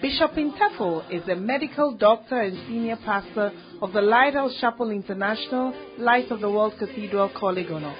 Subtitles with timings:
[0.00, 6.30] Bishop Intefel is a medical doctor and senior pastor of the Lighthouse Chapel International, Light
[6.30, 7.94] of the World Cathedral, Korle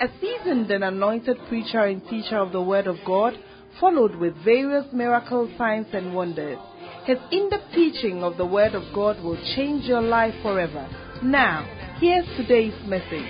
[0.00, 3.34] A seasoned and anointed preacher and teacher of the Word of God,
[3.78, 6.56] followed with various miracles, signs, and wonders.
[7.04, 10.88] His in-depth teaching of the Word of God will change your life forever.
[11.22, 11.66] Now,
[12.00, 13.28] here's today's message.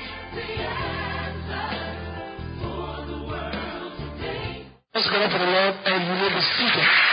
[4.95, 7.12] Let's go to the Lord and you will be seated.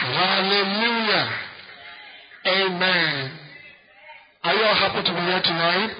[0.00, 1.28] Hallelujah.
[2.46, 3.38] Amen.
[4.44, 5.92] Are you all happy to be here tonight?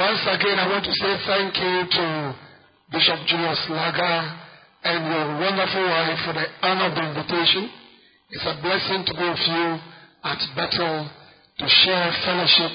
[0.00, 2.34] Once again, I want to say thank you to
[2.96, 4.40] Bishop Julius Laga
[4.84, 7.68] and your wonderful wife for the honor of the invitation.
[8.30, 9.66] It's a blessing to be with you
[10.24, 11.04] at Bethel
[11.60, 12.72] to share fellowship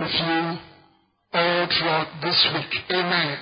[0.00, 0.40] with you
[1.36, 2.72] all throughout this week.
[2.96, 3.36] Amen.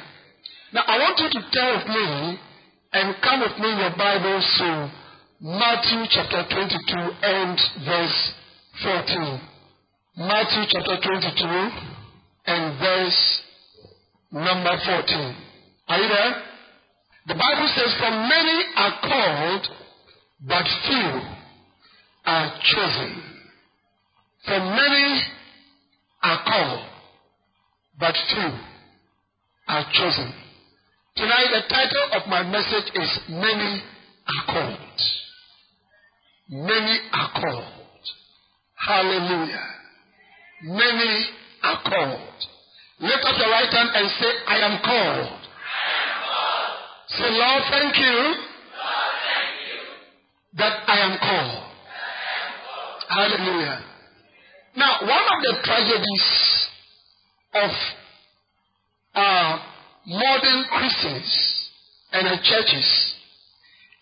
[0.75, 2.39] Now, I want you to turn with me
[2.93, 4.91] and come with me in your Bibles to
[5.41, 8.33] Matthew chapter 22 and verse
[8.83, 9.41] 14.
[10.17, 11.71] Matthew chapter 22
[12.47, 13.43] and verse
[14.33, 15.37] number 14.
[15.87, 16.43] Are you there?
[17.29, 19.69] The Bible says, For many are called,
[20.41, 21.21] but few
[22.27, 23.23] are chosen.
[24.45, 25.23] For many
[26.25, 26.85] are called,
[28.01, 28.59] but few
[29.69, 30.35] are chosen.
[31.15, 33.83] Tonight, the title of my message is Many
[34.27, 35.18] are called.
[36.51, 37.65] Many are called.
[38.75, 39.67] Hallelujah.
[40.63, 41.27] Many
[41.63, 42.35] are called.
[43.01, 45.41] Lift up your right hand and say, I am called.
[47.09, 48.35] Say, Lord, thank you,
[50.57, 51.65] that I am called.
[53.09, 53.85] Hallelujah.
[54.77, 56.69] Now, one of the tragedies
[57.55, 57.71] of
[59.15, 59.59] uh,
[60.07, 61.71] modern Christians
[62.13, 63.15] and the churches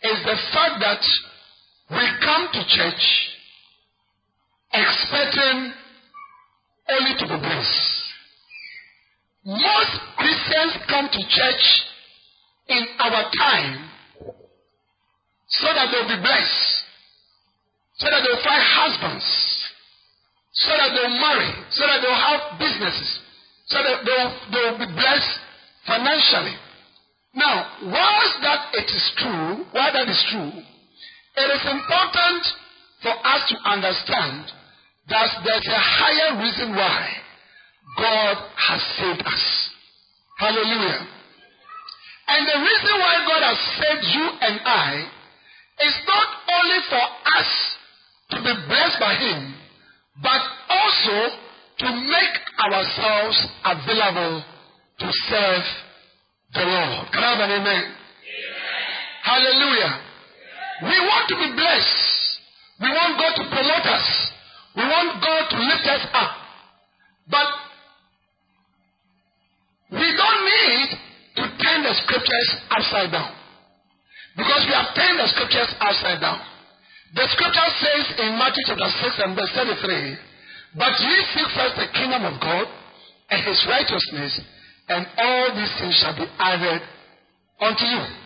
[0.02, 1.00] is the fact that
[1.90, 3.04] we come to church
[4.72, 5.72] expecting
[6.88, 8.02] only to be blessed.
[9.44, 11.64] Most Christians come to church
[12.68, 13.88] in our time
[15.48, 16.82] so that they'll be blessed,
[17.98, 19.24] so that they'll find husbands,
[20.52, 23.20] so that they'll marry, so that they'll have businesses,
[23.66, 25.38] so that they'll, they'll be blessed
[25.86, 26.56] financially.
[27.34, 30.50] Now, whilst that it is true, while that is true,
[31.36, 32.42] it is important
[33.02, 34.52] for us to understand
[35.08, 37.12] that there's a higher reason why
[37.96, 39.70] God has saved us.
[40.38, 41.06] Hallelujah.
[42.28, 45.06] And the reason why God has saved you and I
[45.84, 47.04] is not only for
[47.38, 47.50] us
[48.30, 49.54] to be blessed by Him,
[50.22, 51.36] but also
[51.78, 54.42] to make ourselves available
[54.98, 55.64] to serve
[56.54, 57.06] the Lord.
[57.12, 57.84] Can I have an amen?
[57.84, 57.94] amen.
[59.22, 60.05] Hallelujah.
[60.82, 61.96] We want to be blessed.
[62.80, 64.06] We want God to promote us.
[64.76, 66.32] We want God to lift us up.
[67.32, 67.48] But
[69.96, 70.88] we don't need
[71.40, 73.32] to turn the scriptures upside down.
[74.36, 76.44] Because we have turned the scriptures upside down.
[77.14, 81.88] The scripture says in Matthew chapter 6 and verse 33, But ye seek first the
[81.96, 82.68] kingdom of God
[83.30, 84.44] and his righteousness,
[84.92, 86.82] and all these things shall be added
[87.64, 88.25] unto you.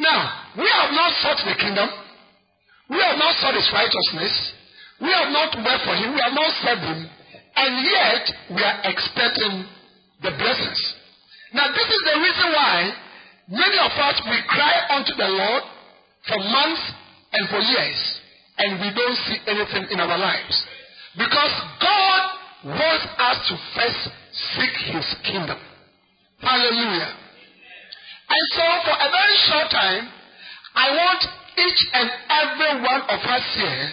[0.00, 1.88] Now, we have not sought the kingdom.
[2.88, 4.32] We have not sought his righteousness.
[5.00, 6.16] We have not worked for him.
[6.16, 7.00] We have not served him.
[7.56, 8.24] And yet,
[8.56, 9.68] we are expecting
[10.24, 10.80] the blessings.
[11.52, 12.76] Now, this is the reason why
[13.48, 15.62] many of us we cry unto the Lord
[16.28, 16.84] for months
[17.32, 18.00] and for years,
[18.58, 20.56] and we don't see anything in our lives.
[21.16, 22.22] Because God
[22.72, 24.02] wants us to first
[24.56, 25.58] seek His kingdom.
[26.40, 27.12] Hallelujah.
[28.30, 30.06] And so, for a very short time,
[30.74, 31.20] I want
[31.58, 33.90] each and every one of us here,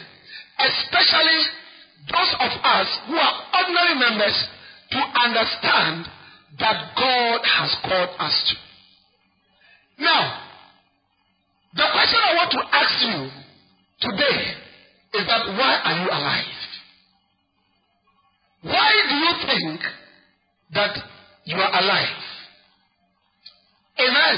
[0.61, 1.41] especially
[2.05, 4.37] those of us who are ordinary members,
[4.91, 6.05] to understand
[6.59, 10.03] that God has called us to.
[10.03, 10.43] Now,
[11.73, 13.19] the question I want to ask you
[13.99, 14.41] today
[15.13, 16.57] is that why are you alive?
[18.61, 19.81] Why do you think
[20.73, 20.97] that
[21.45, 22.36] you are alive?
[23.97, 24.35] Amen.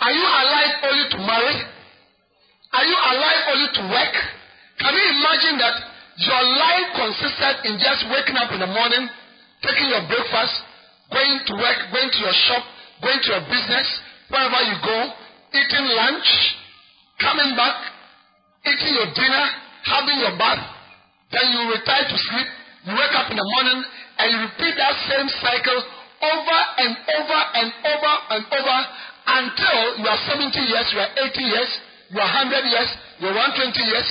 [0.00, 1.56] Are you alive only to marry?
[2.72, 4.14] Are you alive only to work?
[4.80, 5.76] Can you imagine that
[6.20, 9.08] your life consisted in just waking up in the morning,
[9.64, 10.54] taking your breakfast,
[11.12, 12.64] going to work, going to your shop,
[13.00, 13.88] going to your business,
[14.28, 14.98] wherever you go,
[15.56, 16.28] eating lunch,
[17.20, 17.76] coming back,
[18.68, 19.44] eating your dinner,
[19.88, 20.60] having your bath,
[21.32, 22.48] then you retire to sleep,
[22.84, 23.80] you wake up in the morning,
[24.20, 25.80] and you repeat that same cycle
[26.20, 28.78] over and over and over and over
[29.26, 31.70] until you are 70 years, you are 80 years,
[32.12, 32.90] you are 100 years,
[33.20, 34.08] you are 120 years,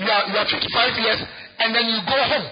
[0.00, 1.20] you are, you are 55 years,
[1.60, 2.48] and then you go home.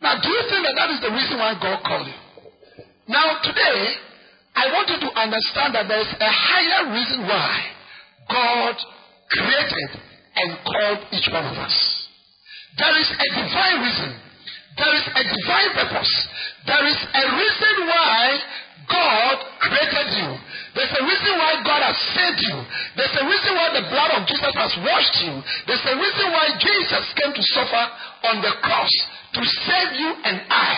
[0.00, 2.18] Now, do you think that that is the reason why God called you?
[3.08, 3.96] Now, today,
[4.54, 7.52] I want you to understand that there is a higher reason why
[8.28, 8.76] God
[9.30, 9.90] created
[10.36, 11.76] and called each one of us.
[12.76, 14.27] There is a divine reason.
[14.78, 16.12] There is a divine purpose.
[16.66, 18.22] There is a reason why
[18.86, 20.30] God created you.
[20.78, 22.56] There's a reason why God has saved you.
[22.94, 25.34] There's a reason why the blood of Jesus has washed you.
[25.66, 27.84] There's a reason why Jesus came to suffer
[28.30, 28.92] on the cross
[29.34, 30.70] to save you and I.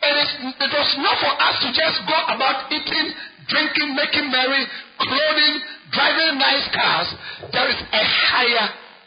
[0.00, 3.08] It, is, it was not for us to just go about eating,
[3.48, 4.64] drinking, making merry,
[5.00, 5.54] clothing,
[5.92, 7.08] driving nice cars.
[7.52, 8.66] There is a higher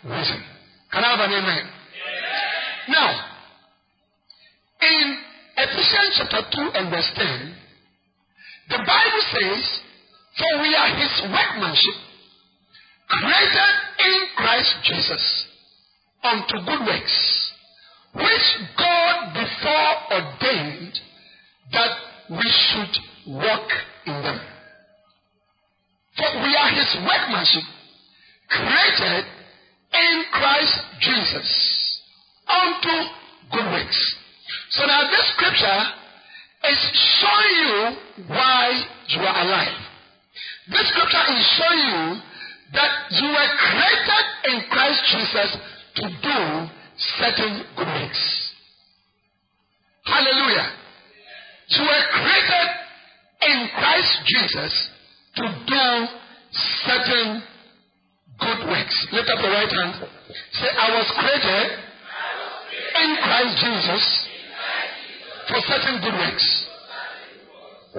[0.10, 0.40] reason.
[0.92, 1.66] Can I have an amen?
[2.90, 3.33] Now,
[4.84, 5.18] in
[5.58, 7.56] Ephesians chapter 2 and verse 10,
[8.70, 9.64] the Bible says,
[10.38, 11.98] For we are his workmanship,
[13.08, 15.46] created in Christ Jesus
[16.24, 17.52] unto good works,
[18.16, 18.48] which
[18.78, 21.00] God before ordained
[21.72, 21.94] that
[22.30, 23.70] we should walk
[24.06, 24.40] in them.
[26.18, 27.64] For we are his workmanship,
[28.50, 29.26] created
[29.94, 32.00] in Christ Jesus
[32.48, 32.96] unto
[33.52, 34.16] good works.
[34.74, 35.82] So now this scripture
[36.66, 36.80] is
[37.22, 39.78] showing you why you are alive.
[40.72, 42.04] This scripture is showing you
[42.74, 45.58] that you were created in Christ Jesus
[45.96, 46.40] to do
[46.98, 48.52] certain good works.
[50.06, 50.70] Hallelujah.
[51.70, 52.68] You were created
[53.46, 54.90] in Christ Jesus
[55.36, 55.86] to do
[56.82, 57.44] certain
[58.40, 59.08] good works.
[59.14, 60.10] Lift up your right hand.
[60.54, 61.78] Say, I was created
[63.06, 64.23] in Christ Jesus
[65.48, 66.48] for certain good works.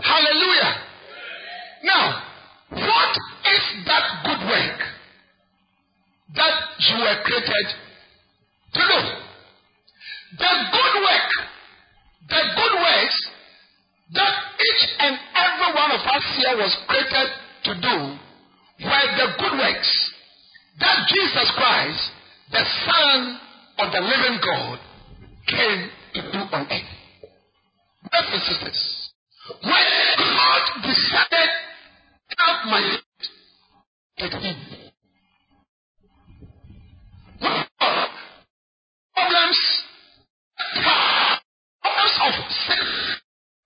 [0.03, 0.73] Hallelujah.
[1.85, 2.23] Now,
[2.71, 3.13] what
[3.47, 4.81] is that good work
[6.35, 7.67] that you were created
[8.75, 9.01] to do?
[10.39, 11.31] The good work,
[12.29, 13.19] the good works
[14.15, 17.29] that each and every one of us here was created
[17.65, 17.97] to do
[18.85, 20.15] were the good works
[20.81, 22.11] that Jesus Christ,
[22.51, 23.39] the Son
[23.79, 24.79] of the living God,
[25.47, 26.94] came to do on earth.
[28.15, 29.11] Sisters,
[29.61, 29.87] when
[30.19, 31.51] God decided
[32.31, 32.99] to have my
[34.21, 34.57] with him,
[39.15, 39.59] problems,
[41.83, 42.87] problems of sin,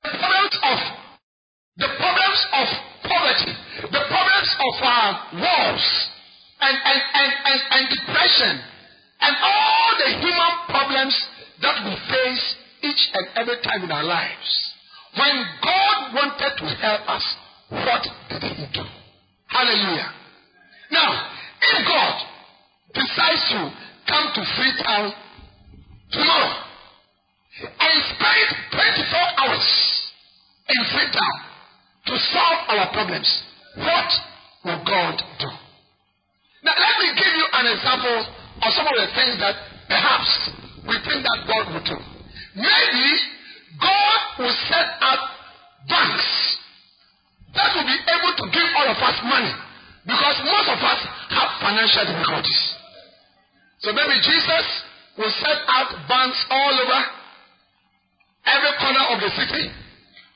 [0.02, 0.78] the problems of
[1.76, 2.68] the problems of
[3.04, 3.52] poverty,
[3.82, 5.12] the problems of uh,
[5.44, 6.08] wars,
[6.60, 8.64] and, and, and, and, and depression,
[9.20, 11.14] and all the human problems
[11.60, 14.72] that we face each and every time in our lives.
[15.16, 17.24] When God wanted to help us,
[17.70, 18.84] what did He do?
[19.48, 20.12] Hallelujah.
[20.90, 21.10] Now,
[21.60, 22.14] if God
[22.94, 23.60] decides to
[24.08, 25.12] come to Freetown
[26.12, 26.54] tomorrow
[27.60, 29.68] and spend 24 hours
[30.68, 31.36] in Freetown
[32.06, 33.28] to solve our problems,
[33.76, 34.10] what
[34.64, 35.50] will God do?
[36.64, 38.26] Now, let me give you an example
[38.62, 39.54] of some of the things that
[39.88, 40.50] perhaps
[40.86, 42.17] we think that God will do.
[42.58, 43.08] Maybe
[43.78, 45.20] God will set up
[45.86, 46.30] banks
[47.54, 49.54] that will be able to give all of us money
[50.02, 51.00] because most of us
[51.38, 52.62] have financial difficulties.
[53.78, 54.66] So maybe Jesus
[55.22, 57.00] will set out banks all over
[58.46, 59.64] every corner of the city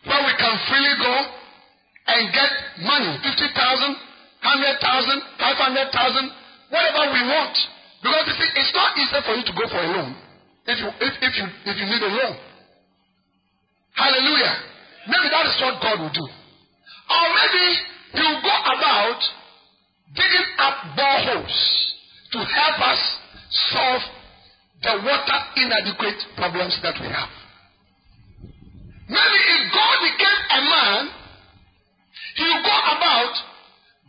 [0.06, 1.14] where we can freely go
[2.06, 2.50] and get
[2.86, 3.98] money 50,000, 100,000,
[5.42, 6.30] 500,000,
[6.70, 7.56] whatever we want.
[8.02, 10.31] Because you see, it's not easy for you to go for a loan
[10.66, 12.36] if you, if, if you, if you need a loan.
[13.94, 14.54] Hallelujah.
[15.08, 16.26] Maybe that is what God will do.
[16.26, 17.66] Or maybe
[18.14, 19.20] He will go about
[20.14, 21.56] digging up boreholes
[22.32, 23.00] to help us
[23.72, 24.02] solve
[24.82, 27.30] the water inadequate problems that we have.
[29.08, 31.02] Maybe if God became a man,
[32.34, 33.34] he will go about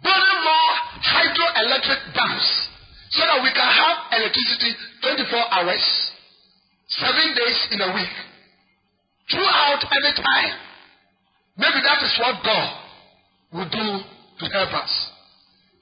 [0.02, 0.72] building more
[1.04, 2.48] hydroelectric dams
[3.12, 4.72] so that we can have electricity
[5.04, 5.84] 24 hours,
[7.00, 8.16] seven days in a week,
[9.32, 10.56] throughout every time.
[11.58, 12.70] Maybe that is what God
[13.54, 13.88] will do
[14.42, 14.92] to help us.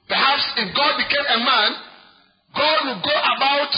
[0.08, 1.70] Perhaps if God became a man,
[2.52, 3.72] God will go about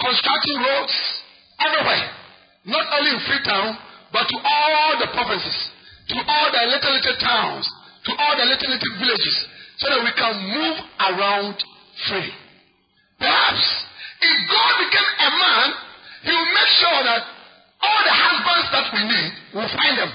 [0.00, 0.96] constructing roads
[1.60, 2.06] everywhere.
[2.68, 3.76] Not only in Freetown,
[4.12, 5.58] but to all the provinces,
[6.12, 7.64] to all the little little towns,
[8.04, 9.36] to all the little little villages,
[9.80, 11.56] so that we can move around
[12.08, 12.30] free.
[13.18, 13.64] Perhaps
[14.20, 15.68] if God became a man,
[16.22, 17.22] he will make sure that
[17.82, 20.10] all the husbands that we need, we'll find them.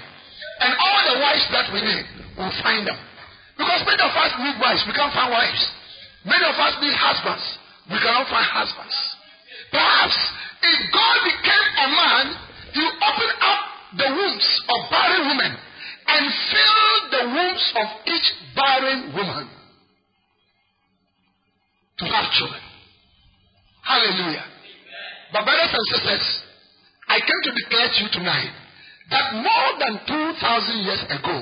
[0.63, 2.05] And all the wives that we need,
[2.39, 2.97] we'll find them.
[3.59, 5.61] Because many of us need wives, we can't find wives.
[6.23, 7.45] Many of us need husbands,
[7.91, 8.95] we cannot find husbands.
[9.71, 10.17] Perhaps
[10.63, 12.25] if God became a man,
[12.73, 13.61] he will open up
[13.97, 15.51] the wombs of barren women
[16.07, 19.45] and fill the wombs of each barren woman
[21.99, 22.61] to have children.
[23.83, 24.45] Hallelujah.
[25.33, 26.25] But brothers and sisters,
[27.07, 28.51] I came to declare to you tonight
[29.11, 31.37] that more than 2,000 years ago,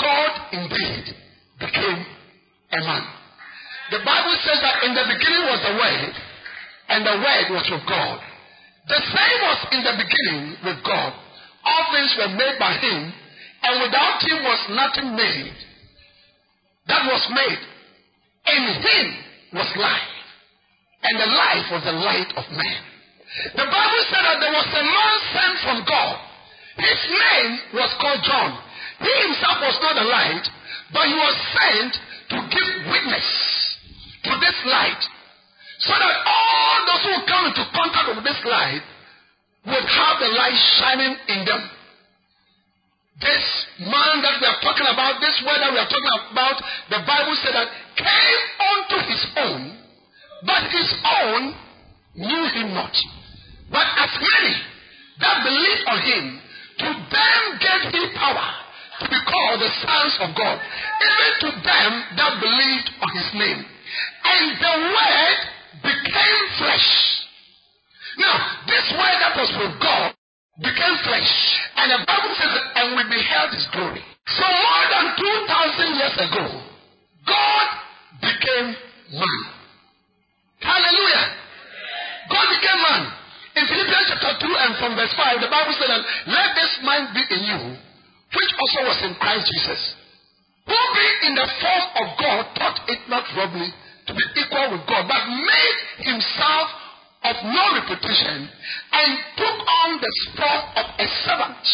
[0.00, 1.04] God indeed
[1.60, 2.00] became
[2.72, 3.04] a man.
[3.90, 6.14] The Bible says that in the beginning was the Word,
[6.88, 8.18] and the Word was with God.
[8.88, 11.12] The same was in the beginning with God.
[11.64, 13.12] All things were made by Him,
[13.62, 15.56] and without Him was nothing made
[16.88, 17.62] that was made.
[18.46, 19.06] In Him
[19.54, 20.15] was life,
[21.06, 22.80] and the life was the light of man.
[23.54, 26.16] The Bible said that there was a man sent from God.
[26.82, 28.50] His name was called John.
[29.00, 30.44] He himself was not a light,
[30.90, 31.92] but he was sent
[32.32, 33.28] to give witness
[34.24, 35.02] to this light
[35.78, 38.82] so that all those who come into contact with this light
[39.66, 41.62] would have the light shining in them.
[43.20, 43.44] This
[43.80, 46.56] man that we are talking about, this word that we are talking about,
[46.90, 49.85] the Bible said that came unto his own,
[50.44, 51.54] but his own
[52.16, 52.92] knew him not.
[53.70, 54.54] But as many
[55.20, 56.24] that believed on him,
[56.78, 58.48] to them gave he power
[59.00, 63.60] to be called the sons of God, even to them that believed on his name.
[64.24, 65.38] And the word
[65.84, 66.90] became flesh.
[68.18, 70.14] Now, this word that was with God
[70.60, 71.32] became flesh.
[71.76, 74.00] And the Bible says, and we beheld his glory.
[74.26, 76.44] So more than 2,000 years ago,
[77.28, 77.66] God
[78.24, 78.68] became
[79.12, 79.55] man.
[80.66, 81.24] Hallelujah.
[82.26, 83.02] God became man.
[83.56, 87.22] In Philippians chapter 2 and from verse 5, the Bible says let this mind be
[87.24, 87.60] in you,
[88.34, 89.80] which also was in Christ Jesus,
[90.66, 94.84] who being in the form of God thought it not robbery to be equal with
[94.84, 96.68] God, but made himself
[97.24, 98.44] of no reputation
[98.92, 101.66] and took on the form of a servant.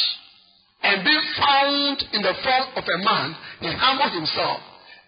[0.83, 4.61] And being found in the form of a man, he humbled himself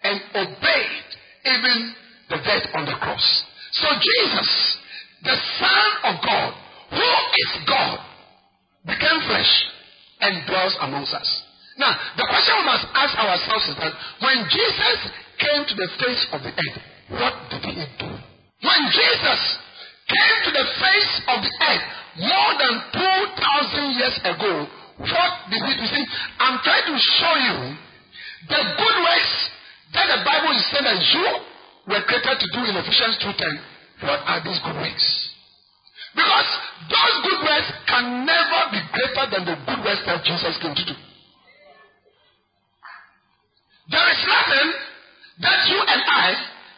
[0.03, 1.07] and obeyed
[1.45, 1.95] even
[2.29, 3.43] the death on the cross.
[3.75, 4.49] So Jesus,
[5.23, 6.51] the Son of God,
[6.95, 7.99] who is God,
[8.87, 9.53] became flesh
[10.21, 11.27] and dwells amongst us.
[11.77, 14.97] Now, the question we must ask ourselves is that when Jesus
[15.43, 16.77] came to the face of the earth,
[17.19, 18.11] what did he do?
[18.63, 19.41] When Jesus
[20.07, 24.53] came to the face of the earth more than 2,000 years ago,
[25.03, 25.85] what did he do?
[25.91, 26.05] See,
[26.39, 27.57] I'm trying to show you
[28.47, 29.33] the good works
[29.99, 31.27] that the Bible is saying that you
[31.87, 34.09] were created to do in Ephesians 2.10.
[34.09, 35.05] What are these good works?
[36.15, 36.49] Because
[36.89, 40.85] those good works can never be greater than the good works that Jesus came to
[40.85, 40.95] do.
[43.91, 44.69] There is nothing
[45.45, 46.29] that you and I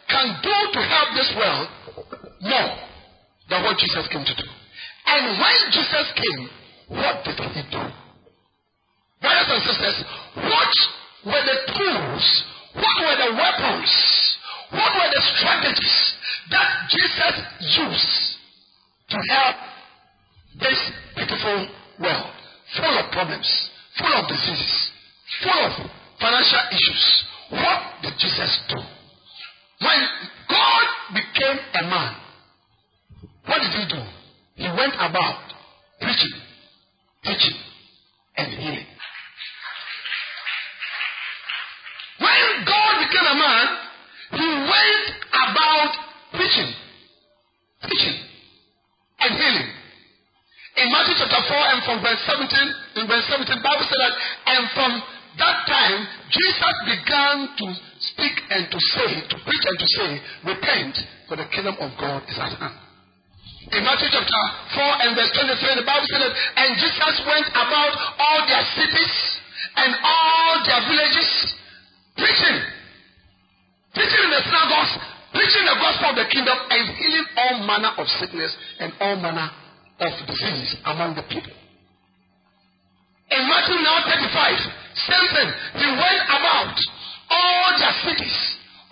[0.08, 1.68] can do to help this world
[2.42, 2.72] more
[3.48, 4.46] than what Jesus came to do.
[5.06, 6.40] And when Jesus came,
[6.88, 7.82] what did he do?
[9.20, 9.98] Brothers and sisters,
[10.36, 10.74] what
[11.26, 12.24] were the tools,
[12.76, 13.90] what were the weapons,
[14.70, 16.14] what were the strategies
[16.50, 18.18] that Jesus used
[19.10, 19.56] to help
[20.60, 20.80] this
[21.16, 21.68] beautiful
[22.00, 22.32] world
[22.76, 24.90] full of problems, full of diseases,
[25.42, 25.72] full of
[26.20, 27.24] financial issues?
[27.50, 28.76] What did Jesus do?
[29.80, 30.00] When
[30.48, 32.14] God became a man,
[33.46, 34.02] what did he do?
[34.56, 35.40] He went about
[36.00, 36.34] preaching,
[37.24, 37.56] teaching,
[38.36, 38.86] and healing.
[42.18, 43.87] When God became a man,
[44.32, 45.92] he went about
[46.36, 46.70] preaching,
[47.88, 48.18] teaching,
[49.20, 49.70] and healing.
[50.78, 54.14] In Matthew chapter 4 and from verse 17, in verse 17, Bible said that,
[54.46, 54.92] and from
[55.38, 55.98] that time,
[56.30, 57.66] Jesus began to
[57.98, 60.10] speak and to say, to preach and to say,
[60.54, 60.94] repent,
[61.26, 62.78] for the kingdom of God is at hand.
[63.74, 64.42] In Matthew chapter
[64.76, 69.14] 4 and verse 23, the Bible said that, and Jesus went about all their cities
[69.76, 71.30] and all their villages,
[72.16, 72.58] preaching,
[73.98, 74.94] preaching in the synagogues,
[75.34, 79.50] preaching the gospel of the kingdom, and healing all manner of sickness and all manner
[79.98, 81.50] of disease among the people.
[83.34, 84.54] In Matthew now 35,
[85.02, 85.48] same thing.
[85.82, 86.76] He went about
[87.28, 88.38] all their cities,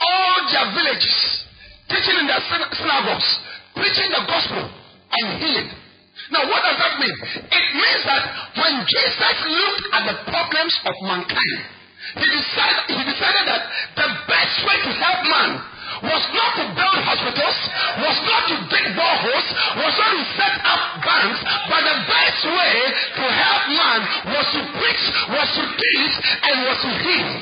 [0.03, 1.19] all their villages,
[1.89, 3.31] teaching in their synagogues,
[3.79, 5.71] preaching the gospel, and healing.
[6.35, 7.17] Now, what does that mean?
[7.47, 8.23] It means that
[8.59, 11.76] when Jesus looked at the problems of mankind,
[12.17, 13.63] he decided, he decided that
[13.97, 15.51] the best way to help man
[16.03, 17.59] was not to build hospitals,
[18.01, 19.49] was not to dig boreholes,
[19.81, 22.75] was not to set up banks, but the best way
[23.17, 24.01] to help man
[24.33, 27.33] was to preach, was to teach, and was to heal.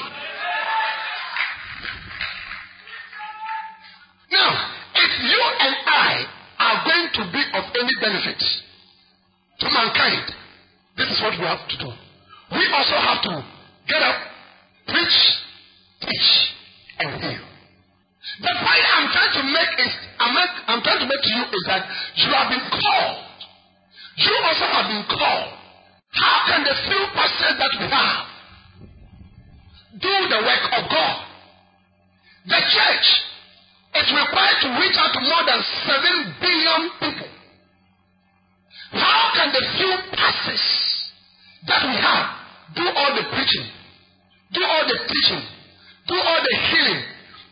[4.34, 4.50] Now,
[4.94, 6.10] if you and I
[6.58, 8.42] are going to be of any benefit
[9.60, 10.34] to mankind,
[10.96, 11.90] this is what we have to do.
[12.54, 13.34] We also have to
[13.86, 14.18] get up,
[14.86, 15.18] preach,
[16.00, 16.30] teach,
[16.98, 17.44] and heal.
[18.40, 20.34] The point I'm trying to make is I'm,
[20.66, 21.82] I'm trying to make to you is that
[22.16, 23.20] you have been called.
[24.16, 25.52] You also have been called.
[26.14, 28.26] How can the few pastors that we have
[29.98, 31.16] do the work of God?
[32.46, 33.06] The church
[33.94, 37.30] is required to reach out to more than seven billion people.
[38.92, 40.64] How can the few pastors
[41.66, 42.26] that we have
[42.74, 43.66] do all the preaching,
[44.54, 45.42] do all the teaching,
[46.06, 47.02] do all the healing,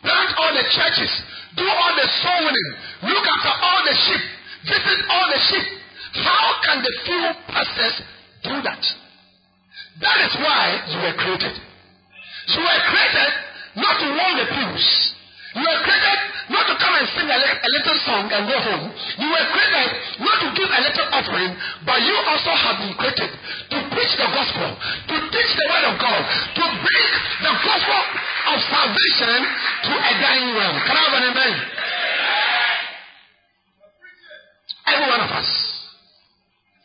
[0.01, 1.11] plant all the churches,
[1.59, 2.69] do all the soul winning,
[3.11, 4.23] look after all the sheep,
[4.65, 5.67] visit all the sheep?
[6.23, 7.95] How can the few pastors
[8.43, 8.83] do that?
[10.01, 11.55] That is why you were created.
[12.47, 13.31] You were created
[13.75, 15.12] not to warm the pews.
[15.53, 16.19] You were created
[16.49, 18.89] not to come and sing a, a little song and go home.
[19.21, 21.51] You were created not to give a little offering,
[21.85, 25.95] but you also have been created to preach the gospel, to teach the word of
[26.01, 26.21] God,
[26.57, 27.09] to bring
[27.45, 28.01] the gospel
[28.49, 29.39] of salvation
[29.85, 30.77] to a dying world.
[30.89, 31.53] Can I have an amen?
[34.89, 35.49] Every one of us.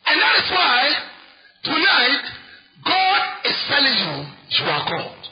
[0.05, 0.77] And that is why
[1.65, 2.23] tonight
[2.85, 5.23] God is telling you you are called.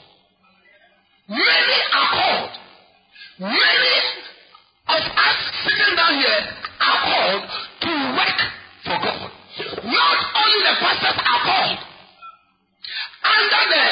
[1.28, 2.67] Many are called.
[3.38, 3.94] Many
[4.88, 6.42] of us sitting down here
[6.82, 7.42] are called
[7.86, 8.38] to work
[8.82, 9.30] for God.
[9.86, 11.78] Not only the pastors are called.
[13.22, 13.84] Under the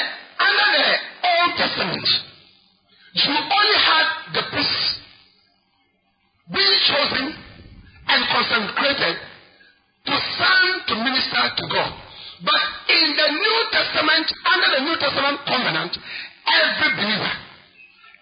[0.42, 0.88] under the
[1.30, 2.06] Old Testament,
[3.14, 4.98] you only had the priests
[6.50, 7.26] being chosen
[8.08, 9.16] and consecrated
[10.10, 11.92] to stand to minister to God.
[12.42, 15.98] But in the New Testament, under the New Testament covenant,
[16.50, 17.45] every believer,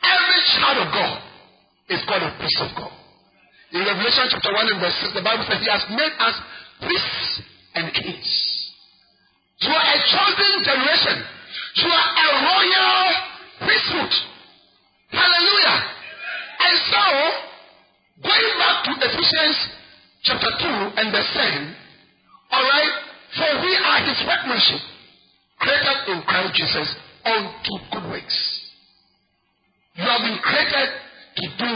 [0.04, 1.16] every child of God
[1.88, 2.94] is called a priest of God.
[3.74, 6.36] In Revelation chapter 1 and verse 6, the Bible says, He has made us
[6.78, 7.42] priests
[7.74, 8.30] and kings.
[9.60, 11.16] You are a chosen generation.
[11.82, 13.02] You are a royal
[13.66, 14.12] priesthood.
[15.10, 15.78] Hallelujah.
[16.54, 17.04] And so,
[18.22, 19.58] going back to Ephesians
[20.22, 21.74] chapter 2 and verse 10,
[22.54, 22.94] alright,
[23.34, 24.82] for we are his workmanship,
[25.58, 28.53] created in Christ Jesus unto good works.
[29.94, 30.88] You have been created
[31.36, 31.72] to do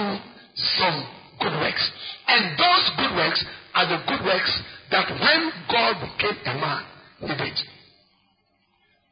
[0.55, 1.07] some
[1.41, 1.85] good works.
[2.27, 4.53] And those good works are the good works
[4.91, 6.83] that when God became a man,
[7.21, 7.57] he did.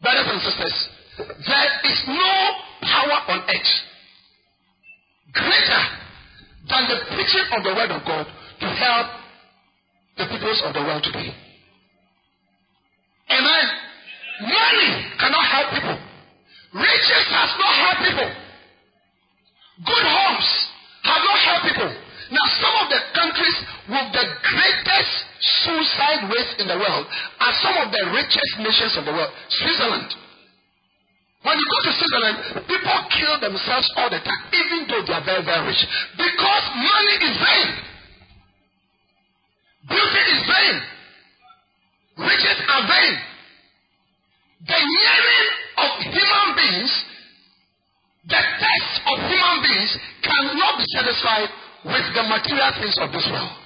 [0.03, 0.77] Brothers and sisters,
[1.19, 2.35] there is no
[2.83, 3.73] power on earth
[5.33, 5.83] greater
[6.69, 8.27] than the preaching of the word of God
[8.61, 9.07] to help
[10.19, 11.31] the peoples of the world today.
[13.31, 13.67] Amen.
[14.41, 15.99] Money cannot help people.
[16.75, 18.31] Riches has not helped people.
[19.85, 20.49] Good homes
[21.05, 21.91] have not helped people.
[22.33, 23.57] Now, some of the countries
[23.89, 25.15] with the greatest
[25.67, 27.05] suicide rate in the world
[27.43, 29.35] are some of the richest nations of the world.
[29.51, 30.15] Switzerland.
[31.43, 35.27] When you go to Switzerland, people kill themselves all the time, even though they are
[35.27, 35.83] very, very rich.
[36.19, 37.69] Because money is vain.
[39.87, 40.77] Beauty is vain.
[42.27, 43.15] Riches are vain.
[44.67, 45.49] The yearning
[45.79, 46.93] of human beings,
[48.27, 49.93] the test of human beings
[50.27, 51.51] cannot be satisfied
[51.87, 53.66] with the material things of this world.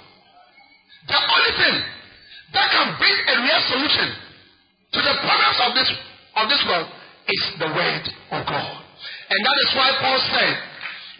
[1.09, 1.77] The only thing
[2.53, 4.09] that can bring a real solution
[4.93, 5.91] to the problems of this
[6.37, 6.89] of this world
[7.29, 8.71] is the word of God.
[9.31, 10.55] And that is why Paul said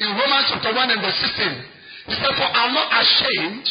[0.01, 3.67] in Romans chapter 1 and verse 16, he said, For I'm not ashamed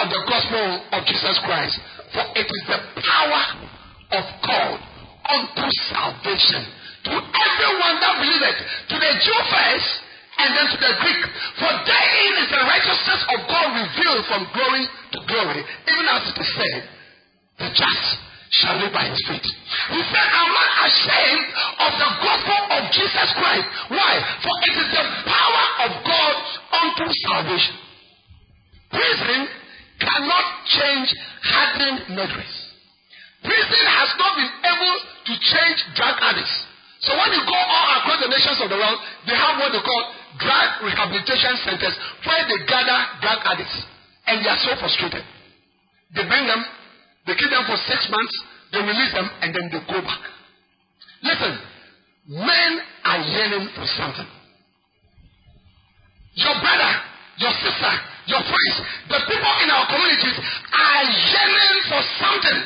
[0.00, 1.76] of the gospel of Jesus Christ,
[2.10, 3.42] for it is the power
[4.16, 4.76] of God
[5.30, 6.62] unto salvation
[7.04, 8.58] to everyone that believeth,
[8.92, 9.88] to the Jew first,
[10.40, 11.22] and then to the Greek.
[11.60, 16.36] For therein is the righteousness of God revealed from glory to glory, even as it
[16.40, 16.80] is said,
[17.60, 18.06] the just
[18.50, 19.46] shall live by his faith.
[19.46, 21.46] He said, I'm not ashamed
[21.86, 23.66] of the gospel of Jesus Christ.
[23.94, 24.12] Why?
[24.42, 26.34] For it is the power of God
[26.82, 27.76] unto salvation.
[28.90, 29.40] Prison
[30.02, 31.08] cannot change
[31.46, 32.54] hardened murderers.
[33.44, 34.94] Prison has not been able
[35.30, 36.56] to change drug addicts.
[37.00, 39.80] So when you go all across the nations of the world, they have what they
[39.80, 40.02] call
[40.38, 43.78] drug rehabilitation centers where they gather drug addicts.
[44.26, 45.24] And they are so frustrated.
[46.14, 46.62] They bring them,
[47.26, 48.34] they keep them for six months,
[48.72, 50.22] they release them, and then they go back.
[51.22, 51.52] Listen,
[52.28, 52.70] men
[53.04, 54.26] are yearning for something.
[56.34, 56.92] Your brother,
[57.38, 57.92] your sister,
[58.26, 58.76] your friends,
[59.10, 60.38] the people in our communities
[60.70, 62.58] are yearning for something,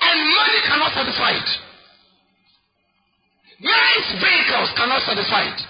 [0.00, 1.50] and money cannot satisfy it.
[3.60, 5.60] Nice vehicles cannot satisfy it.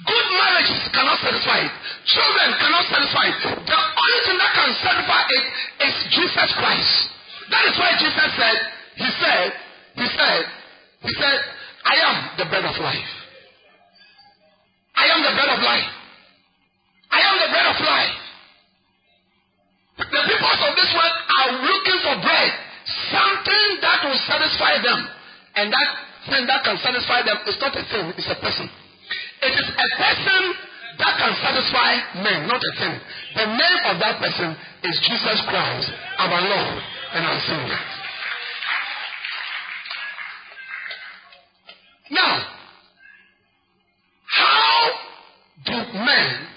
[0.00, 1.72] Good marriages cannot satisfy it.
[2.08, 3.38] Children cannot satisfy it.
[3.68, 5.44] The only thing that can satisfy it
[5.84, 6.94] is Jesus Christ.
[7.52, 8.58] That is why Jesus said,
[8.96, 9.48] He said,
[10.00, 10.42] He said,
[11.04, 11.38] He said,
[11.84, 13.10] I am the bread of life.
[14.96, 15.90] I am the bread of life.
[17.10, 18.16] I am the bread of life.
[20.00, 22.50] The people of this world are looking for bread,
[23.12, 25.00] something that will satisfy them.
[25.60, 25.88] And that
[26.30, 28.70] thing that can satisfy them is not a thing, it's a person.
[29.42, 30.42] It is a person
[30.98, 33.00] that can satisfy men, not a thing.
[33.34, 36.82] The name of that person is Jesus Christ, our Lord
[37.14, 37.80] and our Savior.
[42.10, 42.42] Now,
[44.26, 44.90] how
[45.64, 46.48] do men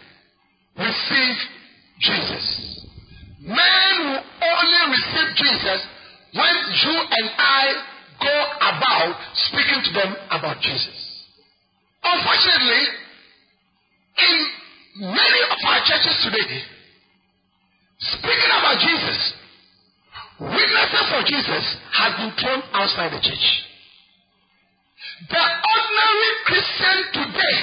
[0.77, 1.35] receive
[1.99, 2.87] Jesus?
[3.41, 5.87] Men will only receive Jesus
[6.33, 7.63] when you and I
[8.19, 11.12] go about speaking to them about Jesus.
[12.03, 12.83] Unfortunately,
[14.17, 14.35] in
[15.07, 16.61] many of our churches today,
[17.99, 19.19] speaking about Jesus,
[20.39, 23.47] witnessing for Jesus has been thrown outside the church.
[25.29, 27.57] The ordinary Christian today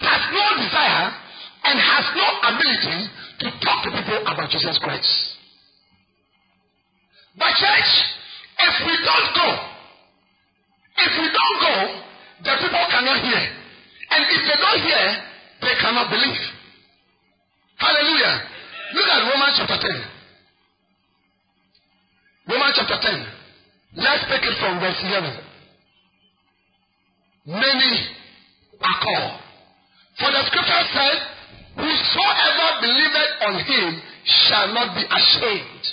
[0.00, 1.08] has no desire
[1.64, 2.98] and has no ability
[3.40, 5.12] to talk to people about Jesus Christ.
[7.36, 7.90] But church,
[8.58, 9.48] if we don't go,
[10.98, 12.07] if we don't go,
[12.44, 13.42] the people cannot hear.
[14.10, 15.04] And if they don't hear,
[15.62, 16.42] they cannot believe.
[17.78, 18.34] Hallelujah.
[18.94, 19.90] Look at Romans chapter 10.
[22.48, 23.26] Romans chapter 10.
[23.96, 25.48] Let's take it from verse 11.
[27.46, 27.92] Many
[28.80, 29.40] are called.
[30.18, 31.18] For the scripture said,
[31.78, 35.84] Whosoever believeth on him shall not be ashamed.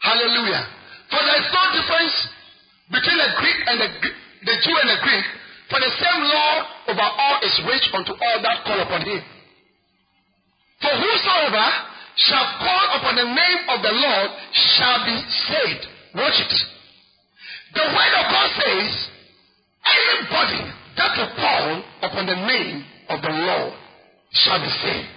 [0.00, 0.64] Hallelujah.
[1.10, 2.14] For there is no difference
[2.92, 3.88] between the Greek and the,
[4.44, 5.26] the Jew and the Greek,
[5.70, 6.52] for the same law
[6.90, 9.22] over all is rich unto all that call upon him.
[10.82, 11.66] For whosoever
[12.16, 15.86] shall call upon the name of the Lord shall be saved.
[16.14, 16.54] Watch it.
[17.74, 18.90] The word of God says,
[19.86, 20.62] anybody
[20.98, 23.72] that will call upon the name of the Lord
[24.32, 25.08] shall be saved.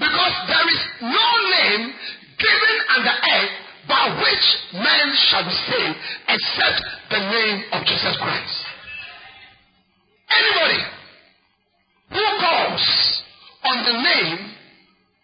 [0.00, 1.92] Because there is no name
[2.40, 3.54] given under earth
[3.88, 8.67] by which men shall be saved except the name of Jesus Christ.
[10.28, 10.80] Anybody
[12.10, 12.84] who calls
[13.64, 14.38] on the name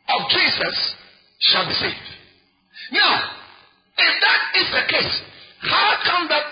[0.09, 0.95] of Jesus
[1.41, 2.09] shall be saved.
[2.93, 3.13] Now,
[3.97, 5.15] if that is the case,
[5.61, 6.45] how come that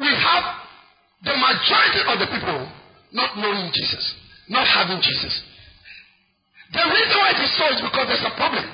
[0.00, 0.44] we have
[1.24, 2.68] the majority of the people
[3.12, 4.14] not knowing Jesus,
[4.48, 5.42] not having Jesus?
[6.72, 8.66] The reason why it is so is because there's a problem.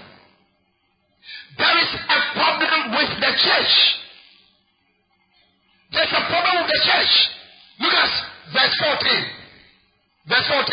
[1.58, 3.74] There is a problem with the church.
[5.92, 7.14] There's a problem with the church.
[7.80, 9.24] Look at verse 14.
[10.28, 10.66] Verse 14.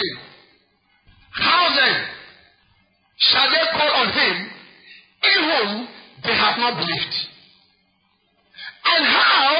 [1.31, 1.95] How then
[3.17, 4.35] shall they call on him
[5.23, 5.87] in whom
[6.23, 7.15] they have not believed?
[8.85, 9.51] And how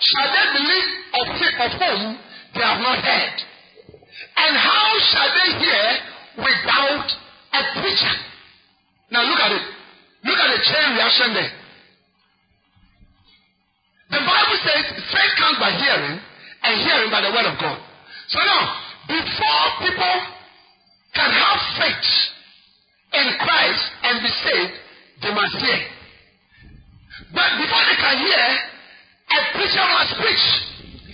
[0.00, 0.88] shall they believe
[1.20, 2.18] of him of whom
[2.54, 3.36] they have not heard?
[4.36, 5.86] And how shall they hear
[6.38, 7.08] without
[7.52, 8.14] a preacher?
[9.10, 9.64] Now look at it.
[10.24, 11.52] Look at the chain reaction there.
[14.10, 16.20] The Bible says faith comes by hearing,
[16.66, 17.78] and hearing by the word of God.
[18.28, 18.62] So now,
[19.06, 20.16] before people
[21.14, 22.10] can have faith
[23.14, 24.74] in Christ and be saved,
[25.22, 25.80] they must hear.
[27.30, 28.44] But before they can hear,
[29.30, 30.46] a preacher must preach.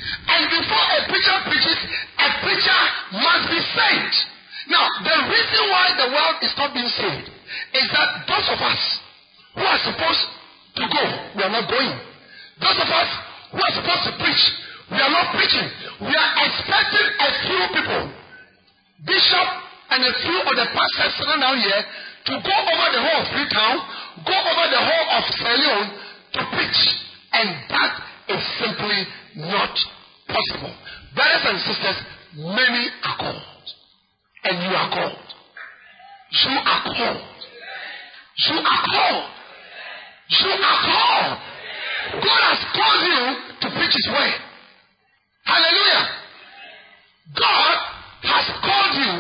[0.03, 1.81] And before a preacher preaches,
[2.17, 2.81] a preacher
[3.21, 4.17] must be saved.
[4.73, 8.83] Now, the reason why the world is not being saved is that those of us
[9.55, 10.25] who are supposed
[10.81, 11.05] to go,
[11.37, 11.93] we are not going.
[12.57, 13.11] Those of us
[13.53, 14.43] who are supposed to preach,
[14.90, 15.68] we are not preaching.
[16.01, 18.03] We are expecting a few people,
[19.07, 19.49] bishop
[19.92, 21.83] and a few of the pastors sitting down here,
[22.25, 23.77] to go over the whole of Freetown,
[24.25, 25.90] go over the whole of Sierra Leone
[26.33, 26.81] to preach.
[27.33, 27.92] And that
[28.29, 28.99] is simply
[29.37, 29.75] not
[30.29, 30.73] possible.
[31.14, 31.99] Brothers and sisters,
[32.37, 33.66] many are called.
[34.45, 35.29] And you are called.
[36.33, 37.27] You are called.
[38.49, 39.29] You are called.
[40.29, 41.38] You are called.
[42.23, 43.23] God has called you
[43.61, 44.52] to preach His word.
[45.44, 46.05] Hallelujah.
[47.35, 47.76] God
[48.22, 49.12] has called you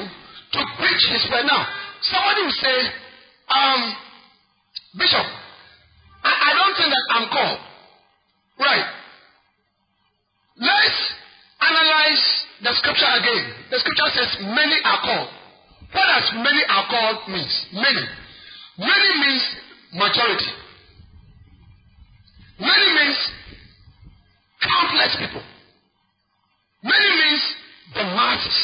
[0.52, 1.46] to preach His word.
[1.46, 1.66] Now,
[2.02, 2.78] somebody will say,
[3.48, 3.80] um,
[4.98, 5.26] Bishop,
[6.22, 7.60] I, I don't think that I'm called.
[8.60, 8.86] Right.
[10.60, 10.98] Let's
[11.60, 12.24] analyze
[12.62, 13.44] the scripture again.
[13.70, 15.30] The scripture says, Many are called.
[15.92, 17.66] What does many are called means?
[17.72, 18.04] Many.
[18.78, 19.44] Many means
[19.92, 20.52] majority.
[22.60, 23.18] Many means
[24.62, 25.42] countless people.
[26.82, 27.44] Many means
[27.94, 28.60] the masses.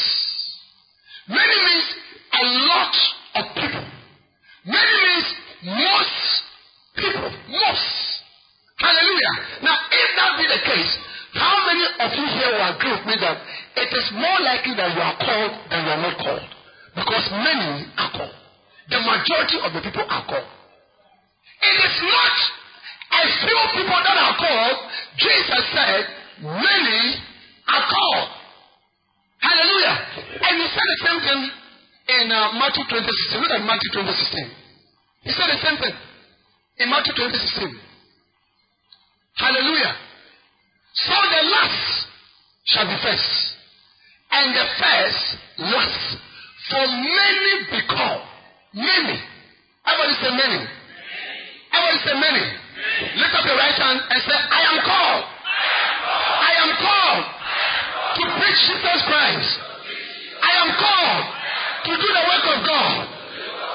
[1.27, 1.87] Many means
[2.33, 2.93] a lot
[3.35, 3.85] of people.
[4.65, 5.27] Many means
[5.63, 6.19] most
[6.95, 7.31] people.
[7.47, 7.89] Most.
[8.79, 9.35] Hallelujah.
[9.63, 10.91] Now, if that be the case,
[11.33, 13.37] how many of you here will agree with me that
[13.75, 16.47] it is more likely that you are called than you are not called?
[16.95, 18.35] Because many are called.
[18.89, 20.49] The majority of the people are called.
[21.61, 22.35] It is not
[23.19, 24.77] a few people that are called.
[25.19, 26.03] Jesus said,
[26.41, 27.28] many
[27.69, 28.29] are called.
[29.39, 29.95] Hallelujah.
[30.43, 31.41] And he said the same thing
[32.09, 33.39] in uh, Matthew 2016.
[33.39, 34.51] Look at Matthew 2016.
[35.23, 35.95] He said the same thing
[36.83, 37.71] in Matthew 2016.
[39.37, 39.93] Hallelujah.
[40.93, 41.85] So the last
[42.65, 43.31] shall be first,
[44.31, 45.23] and the first
[45.71, 46.05] last.
[46.69, 48.21] For many be called.
[48.73, 49.17] Many.
[49.87, 50.61] Everybody say many.
[51.73, 52.45] Everybody say many.
[53.17, 55.23] Lift up your right hand and say, I am called.
[56.45, 57.38] I am called
[58.19, 59.51] to preach Jesus Christ.
[60.43, 61.23] I am called
[61.87, 62.95] to do the work of God.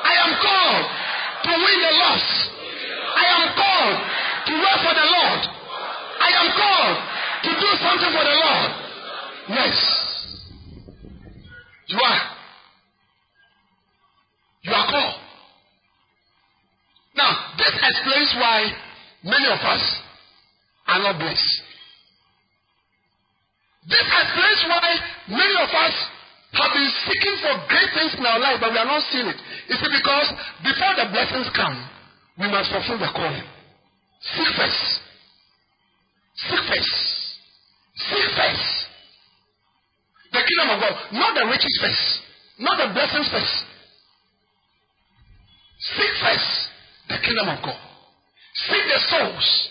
[0.05, 0.85] I am called
[1.45, 2.33] to win the lost.
[3.17, 3.97] I am called
[4.49, 5.41] to work for the Lord.
[6.21, 6.97] I am called
[7.45, 8.71] to do something for the Lord.
[9.49, 9.77] Yes.
[11.89, 12.23] You are.
[14.63, 15.21] You are called.
[17.17, 18.73] Now, this explains why
[19.23, 19.85] many of us
[20.89, 21.63] are not blessed.
[23.89, 24.07] This
[24.65, 25.95] explains why many of us
[26.55, 29.37] have been seeking for great things in our life, but we are not seeing it.
[29.69, 30.29] You see, because
[30.63, 31.77] before the blessings come,
[32.39, 33.47] we must fulfill the calling.
[34.23, 34.85] Seek first.
[36.37, 36.97] Seek first.
[37.97, 38.69] Seek first.
[40.33, 42.07] The kingdom of God, not the riches first,
[42.59, 43.57] not the blessings first.
[45.95, 46.51] Seek first
[47.09, 47.81] the kingdom of God.
[48.67, 49.69] Seek the souls.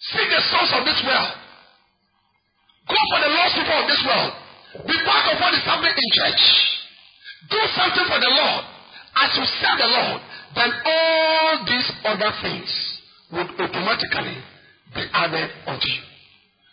[0.00, 1.41] Seek the souls of this world.
[2.92, 4.32] Go for the lost people of this world.
[4.84, 6.42] Be part of what is happening in church.
[7.48, 8.64] Do something for the Lord.
[9.16, 10.20] As you serve the Lord,
[10.56, 12.68] then all these other things
[13.32, 14.36] would automatically
[14.92, 16.04] be added unto you.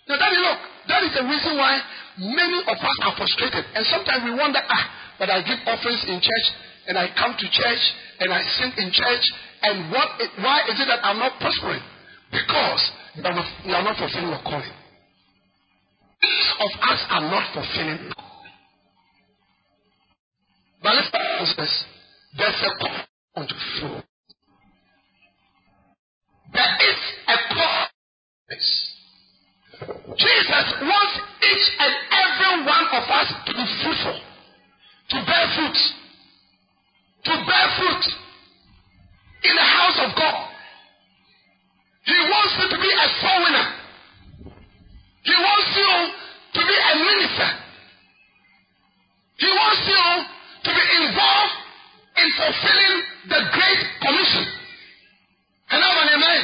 [0.07, 0.59] Now, that is look,
[0.91, 1.79] that is the reason why
[2.19, 3.63] many of us are frustrated.
[3.75, 4.83] And sometimes we wonder, ah,
[5.19, 6.47] but I give offerings in church,
[6.87, 7.83] and I come to church,
[8.19, 9.23] and I sing in church,
[9.61, 10.19] and what?
[10.39, 11.83] Why is it that I'm not prospering?
[12.31, 12.81] Because
[13.15, 14.75] you are not, you are not fulfilling your calling.
[16.21, 18.11] Of us are not fulfilling.
[20.83, 21.85] But let's this.
[22.37, 22.99] There's a call
[23.35, 24.01] unto flow.
[26.53, 27.87] There is a call.
[30.17, 34.19] Jesus wants each and every one of us to be fruitful,
[35.09, 35.77] to bear fruit,
[37.23, 38.03] to bear fruit
[39.43, 40.49] in the house of God.
[42.03, 43.78] He wants you to be a soul winner.
[45.29, 45.93] He wants you
[46.57, 47.49] to be a minister.
[49.37, 50.05] He wants you
[50.65, 51.55] to be involved
[52.17, 52.95] in fulfilling
[53.29, 54.45] the Great Commission.
[55.69, 56.41] Hello amen.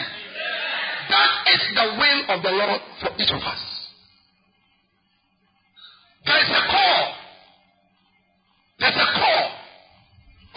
[1.09, 3.61] That is the will of the Lord for each of us.
[6.25, 7.03] There is a call.
[8.77, 9.43] There's a call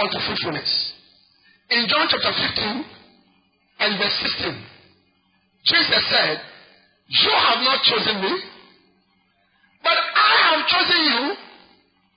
[0.04, 0.92] unto fruitfulness.
[1.70, 2.84] In John chapter 15
[3.80, 4.52] and verse 16,
[5.64, 6.40] Jesus said,
[7.08, 8.32] You have not chosen me,
[9.82, 11.22] but I have chosen you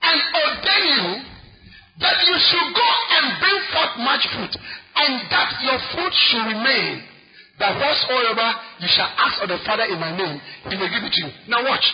[0.02, 1.32] and ordained you
[2.00, 4.54] that you should go and bring forth much fruit,
[4.96, 7.08] and that your fruit should remain.
[7.58, 8.48] That whatsoever
[8.80, 11.32] you shall ask of the Father in my name, he will give it to you.
[11.48, 11.84] Now watch.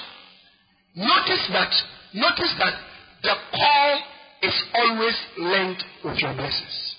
[0.94, 1.72] Notice that,
[2.14, 2.74] notice that
[3.22, 4.02] the call
[4.42, 6.96] is always linked with your blessings.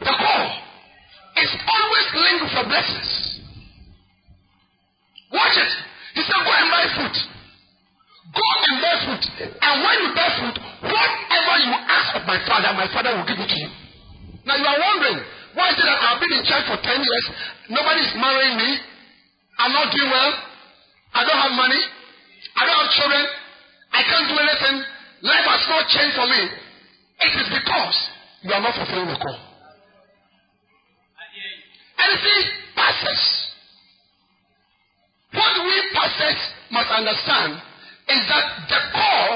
[0.00, 0.58] The call
[1.36, 3.33] is always linked with your blessings.
[5.34, 5.72] Watch it.
[6.14, 7.16] He said, Go and buy fruit.
[8.34, 9.24] Go and bear fruit.
[9.58, 13.38] And when you bear fruit, whatever you ask of my father, my father will give
[13.38, 13.70] it to you.
[14.46, 15.18] Now you are wondering,
[15.54, 17.24] why is it that I've been in church for 10 years,
[17.70, 18.70] nobody is marrying me,
[19.58, 20.32] I'm not doing well,
[21.14, 21.82] I don't have money,
[22.58, 23.24] I don't have children,
[23.94, 24.76] I can't do anything,
[25.22, 26.42] life has not changed for me.
[27.24, 27.96] It is because
[28.42, 29.38] you are not fulfilling the call.
[32.02, 32.40] And you see,
[32.74, 33.43] pastors,
[35.44, 36.40] what we pastors
[36.72, 37.60] must understand
[38.08, 39.28] is that the call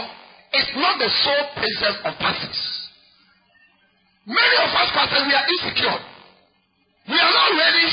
[0.56, 2.60] is not the sole presence of pastors.
[4.24, 6.00] Many of us pastors, we are insecure.
[7.08, 7.88] We are not ready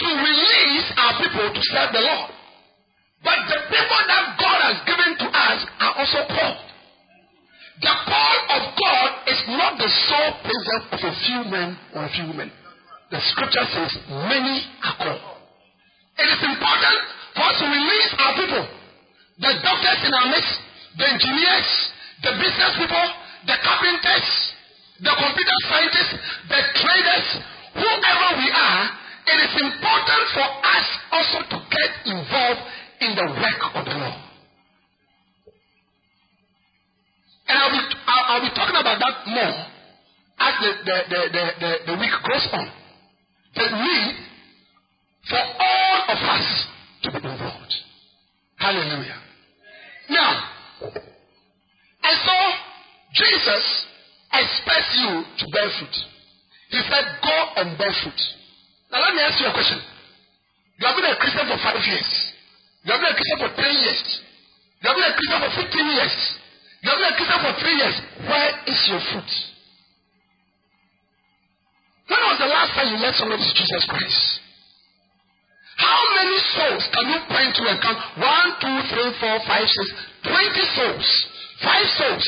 [0.00, 2.30] to release our people to serve the Lord.
[3.24, 6.60] But the people that God has given to us are also called.
[7.80, 12.10] The call of God is not the sole presence of a few men or a
[12.12, 12.52] few women.
[13.10, 15.24] The scripture says many are called.
[16.18, 18.64] It is important for us to release our people,
[19.40, 20.54] the doctors in our midst,
[20.98, 21.68] the engineers,
[22.22, 23.06] the business people,
[23.48, 24.28] the carpenters,
[25.00, 26.14] the computer scientists,
[26.48, 27.28] the traders,
[27.74, 28.82] whoever we are,
[29.22, 32.62] it is important for us also to get involved
[33.00, 34.18] in the work of the Lord.
[37.48, 39.58] And I'll be, I'll, I'll be talking about that more
[40.42, 42.66] as the, the, the, the, the, the week goes on.
[43.54, 44.14] The need
[45.28, 46.48] for all of us.
[48.72, 49.20] Hallelujah.
[50.08, 50.32] Now,
[52.08, 52.36] and so
[53.12, 53.64] Jesus
[54.32, 55.96] expects you to bear fruit.
[56.72, 58.20] He said, Go and bear fruit.
[58.88, 59.76] Now, let me ask you a question.
[59.76, 62.08] You have been a Christian for five years,
[62.82, 64.02] you have been a Christian for ten years,
[64.80, 66.16] you have been a Christian for fifteen years,
[66.80, 67.96] you have been a Christian for three years.
[68.24, 69.32] Where is your fruit?
[72.08, 74.41] When was the last time you met somebody to Jesus Christ?
[75.82, 77.98] How many souls can you point to and count?
[78.22, 79.86] One, two, three, four, five, six,
[80.22, 81.06] twenty souls.
[81.58, 82.26] Five souls.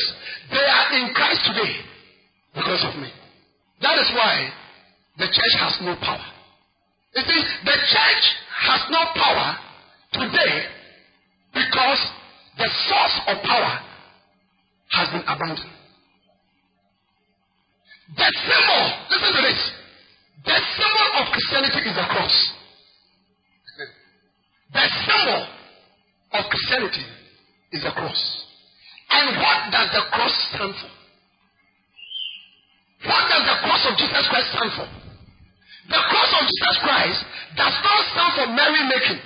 [0.51, 1.73] They are in Christ today
[2.53, 3.09] because of me.
[3.81, 4.51] That is why
[5.17, 6.25] the church has no power.
[7.15, 8.25] You see, the church
[8.67, 9.47] has no power
[10.11, 10.67] today
[11.55, 12.01] because
[12.57, 13.79] the source of power
[14.91, 15.71] has been abandoned.
[18.15, 19.61] The symbol, listen to this.
[20.45, 22.35] The symbol of Christianity is the cross.
[24.73, 25.41] The symbol
[26.33, 27.05] of Christianity
[27.71, 28.21] is the cross.
[29.09, 30.91] And what does the cross stand for?
[33.05, 34.87] What does the cross of Jesus Christ stand for?
[35.85, 37.19] The cross of Jesus Christ
[37.55, 39.21] does not stand for merrymaking.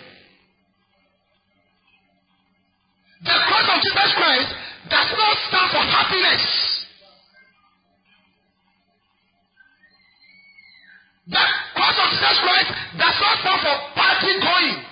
[3.23, 4.49] The cross of Jesus Christ
[4.91, 6.43] does not stand for happiness.
[11.29, 14.88] The cross of Jesus Christ does not stand for party going.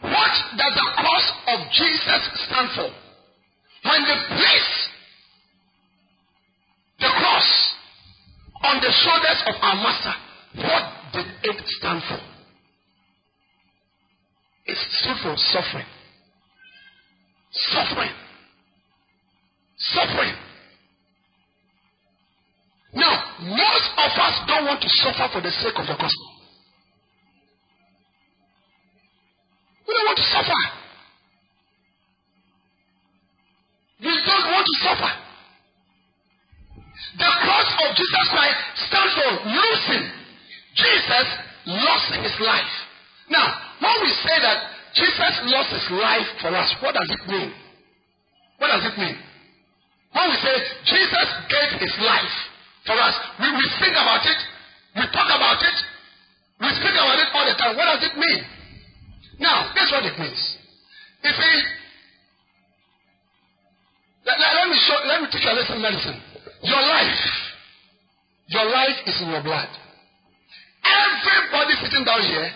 [0.00, 2.90] What does the cross of Jesus stand for?
[3.88, 4.88] When they place
[7.00, 7.74] the cross
[8.64, 10.14] on the shoulders of our master,
[10.56, 12.20] what did it stand for?
[14.66, 15.86] It stood for suffering.
[17.52, 18.10] Suffering.
[19.78, 20.34] Suffering.
[22.94, 26.35] Now, most of us don't want to suffer for the sake of the gospel.
[45.66, 47.50] Jesus is life for us, what does it mean?
[48.58, 49.18] What does it mean?
[50.14, 50.54] When we say
[50.86, 52.36] Jesus gave his life
[52.86, 54.40] for us, we, we think about it,
[54.94, 55.76] we talk about it,
[56.62, 57.74] we speak about it all the time.
[57.76, 58.40] What does it mean?
[59.40, 60.40] Now, guess what it means.
[61.24, 61.56] You see,
[64.24, 66.18] let, let, let me show, let me teach you a lesson medicine.
[66.62, 67.22] Your life,
[68.54, 69.68] your life is in your blood.
[70.86, 72.50] Everybody sitting down here,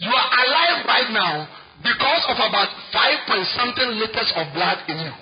[0.00, 4.98] you are alive right now because of about five point something liters of blood in
[4.98, 5.14] you.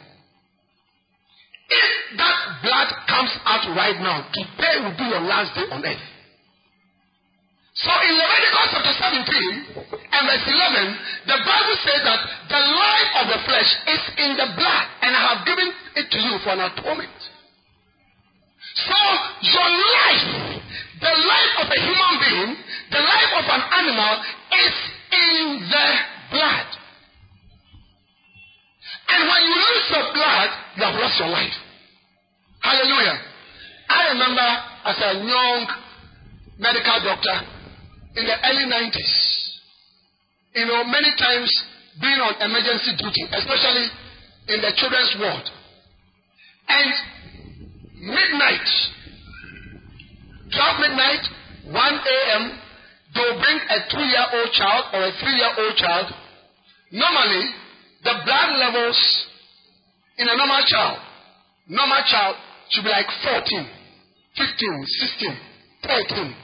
[1.72, 6.04] If that blood comes out right now, today will be your last day on earth.
[7.72, 12.20] So in Leviticus chapter 17 and verse 11, the Bible says that
[12.52, 16.18] the life of the flesh is in the blood, and I have given it to
[16.20, 17.16] you for an atonement.
[18.76, 18.98] So
[19.40, 20.28] your life,
[21.00, 22.50] the life of a human being,
[22.92, 24.12] the life of an animal
[24.52, 24.74] is
[25.12, 25.40] in
[25.72, 25.86] the
[26.32, 26.68] blood.
[29.08, 31.56] And when you lose your blood, you have lost your life.
[32.60, 33.18] Hallelujah.
[33.88, 34.48] I remember
[34.88, 35.60] as a young
[36.58, 37.36] medical doctor
[38.16, 39.14] in the early 90s,
[40.54, 41.48] you know, many times
[42.00, 43.86] being on emergency duty, especially
[44.48, 45.44] in the children's ward.
[46.68, 46.92] And
[48.00, 48.68] midnight,
[50.52, 51.24] 12 midnight,
[51.68, 52.42] 1 a.m.,
[53.14, 56.06] they'll bring a two year old child or a three year old child.
[56.92, 57.44] Normally,
[58.04, 59.26] the blood levels
[60.18, 60.98] in a normal child,
[61.66, 62.36] normal child
[62.68, 63.66] should be like 14,
[64.36, 65.36] 15, 16,
[65.88, 66.34] 13.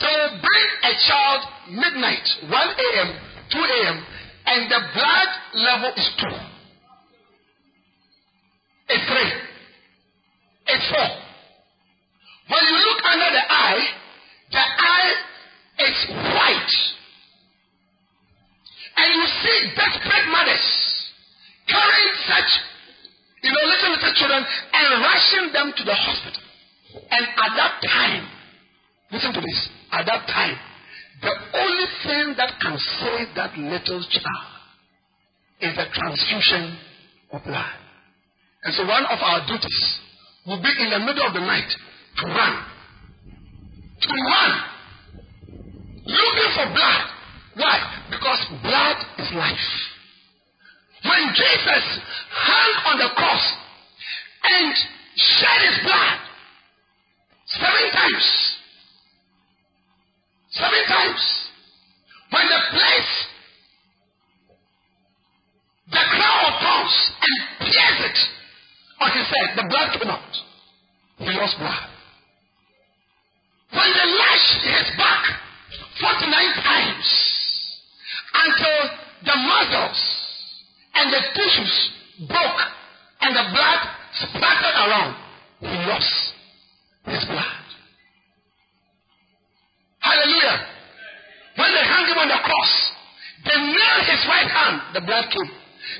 [0.00, 3.20] They'll bring a child midnight, 1 a.m.,
[3.52, 4.06] 2 a.m.,
[4.46, 6.26] and the blood level is 2.
[8.88, 9.16] It's 3.
[10.68, 10.98] It's 4.
[12.48, 13.84] When you look under the eye,
[14.52, 15.12] the eye
[15.80, 16.95] is white.
[18.96, 20.66] And you see desperate mothers
[21.68, 22.50] carrying such,
[23.42, 26.42] you know, little little children and rushing them to the hospital.
[27.10, 28.24] And at that time,
[29.12, 30.56] listen to this, at that time,
[31.22, 34.56] the only thing that can save that little child
[35.60, 36.78] is the transfusion
[37.32, 37.76] of blood.
[38.64, 39.98] And so one of our duties
[40.46, 41.70] will be in the middle of the night
[42.18, 42.64] to run.
[44.00, 44.52] To run.
[46.04, 47.06] Looking for blood.
[47.56, 47.95] Why?
[48.10, 49.68] Because blood is life.
[51.02, 51.84] When Jesus
[52.30, 53.44] hung on the cross
[54.44, 54.74] and
[55.16, 56.18] shed his blood
[57.46, 58.26] seven times,
[60.50, 61.22] seven times,
[62.30, 63.12] when the place,
[65.90, 67.36] the crown of thorns, and
[67.70, 68.18] pierced it
[69.00, 70.34] on his head, the blood came out.
[71.18, 71.86] He lost blood.
[73.70, 75.22] When they lashed his back
[76.00, 77.36] 49 times
[78.44, 78.78] until
[79.24, 80.00] the muscles
[80.94, 81.74] and the tissues
[82.28, 82.62] broke
[83.20, 83.80] and the blood
[84.20, 85.16] splattered around,
[85.60, 86.14] he lost
[87.06, 87.66] his blood.
[90.00, 90.58] Hallelujah.
[91.56, 92.72] When they hung him on the cross,
[93.44, 95.50] they nailed his right hand, the blood came.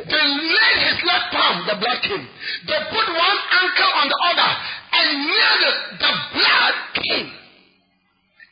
[0.05, 2.26] They laid his left palm, the blood came.
[2.68, 4.51] They put one ankle on the other
[4.93, 7.28] and nailed it, the blood came.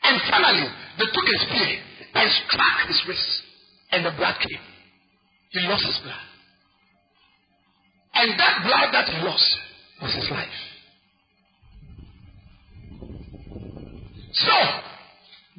[0.03, 0.67] And finally,
[0.97, 1.71] they took a spear
[2.15, 3.44] and struck his wrist,
[3.91, 4.63] and the blood came.
[5.51, 6.25] He lost his blood.
[8.15, 9.57] And that blood that he lost
[10.01, 10.59] was his life.
[14.33, 14.55] So,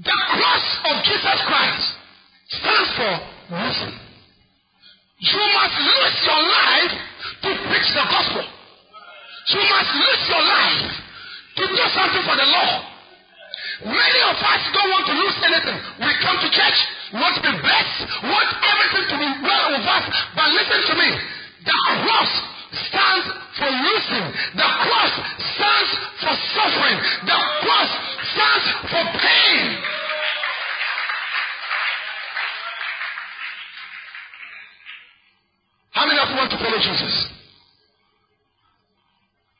[0.04, 1.84] the cross of Jesus Christ
[2.48, 3.12] stands for
[3.56, 3.96] losing.
[5.18, 6.94] You must lose your life
[7.40, 8.44] to preach the gospel.
[9.48, 10.92] You must lose your life
[11.56, 12.82] to do something for the Lord.
[13.88, 15.78] Many of us don't want to lose anything.
[16.04, 16.78] We come to church,
[17.14, 20.04] want to be blessed, want everything to be well with us.
[20.34, 21.08] But listen to me.
[21.62, 22.32] The cross
[22.90, 23.26] stands
[23.58, 24.26] for losing.
[24.58, 25.12] The cross
[25.54, 25.90] stands
[26.22, 26.98] for suffering.
[27.26, 27.90] The cross
[28.34, 29.62] stands for pain.
[35.94, 37.14] How many of you want to follow Jesus?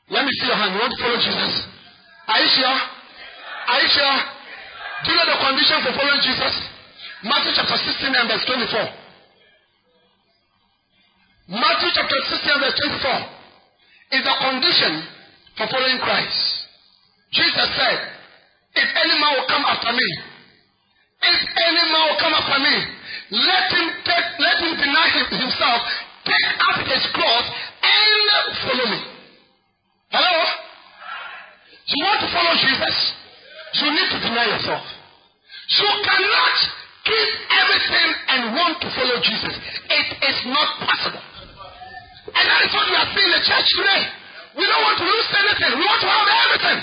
[0.09, 0.75] Let me see your hand.
[0.75, 1.65] You want to follow Jesus?
[2.27, 2.77] Are you sure?
[3.67, 4.17] Are you sure?
[5.03, 6.76] Do you know the condition for following Jesus?
[7.23, 8.77] Matthew chapter 16 and verse 24.
[11.57, 14.93] Matthew chapter 16 and verse 24 is the condition
[15.57, 16.37] for following Christ.
[17.33, 17.99] Jesus said,
[18.77, 20.09] If any man will come after me,
[21.25, 22.75] if any man will come after me,
[23.33, 25.81] let him take, let him deny himself,
[26.21, 27.45] take up his cross,
[27.81, 29.01] and follow me.
[30.13, 30.35] Hello?
[31.81, 32.95] You want to follow Jesus?
[33.73, 34.85] You need to deny yourself.
[35.67, 36.55] You cannot
[37.07, 39.55] keep everything and want to follow Jesus.
[39.87, 41.23] It is not possible.
[42.27, 44.03] And that is what we are seeing in the church today.
[44.59, 45.71] We don't want to lose anything.
[45.79, 46.79] We want to have everything.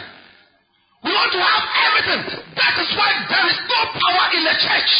[1.05, 2.21] We want to have everything.
[2.57, 4.93] That is why there is no power in the church.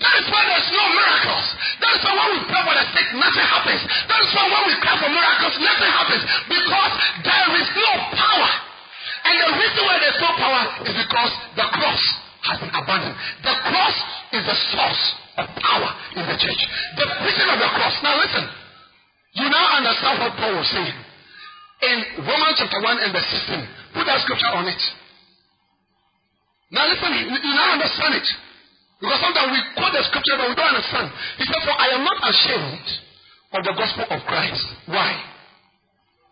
[0.00, 1.46] That is why there's no miracles.
[1.84, 3.82] That is why when we pray for the sick, nothing happens.
[3.84, 6.22] That is why when we cry for miracles, nothing happens.
[6.48, 8.50] Because there is no power.
[9.20, 12.02] And the reason why there's no power is because the cross
[12.46, 13.16] has been abandoned.
[13.44, 13.96] The cross
[14.32, 15.02] is the source
[15.36, 16.62] of power in the church.
[16.96, 17.94] The preaching of the cross.
[18.02, 18.44] Now listen.
[19.36, 20.96] You now understand what Paul was saying.
[21.80, 23.96] In Romans chapter 1 and verse 16.
[23.96, 24.82] Put that scripture on it.
[26.70, 28.28] Now listen, you, now understand it.
[29.00, 31.08] Because sometimes we quote the scripture but we don't understand.
[31.40, 32.88] He said, For I am not ashamed
[33.56, 34.66] of the gospel of Christ.
[34.86, 35.10] Why?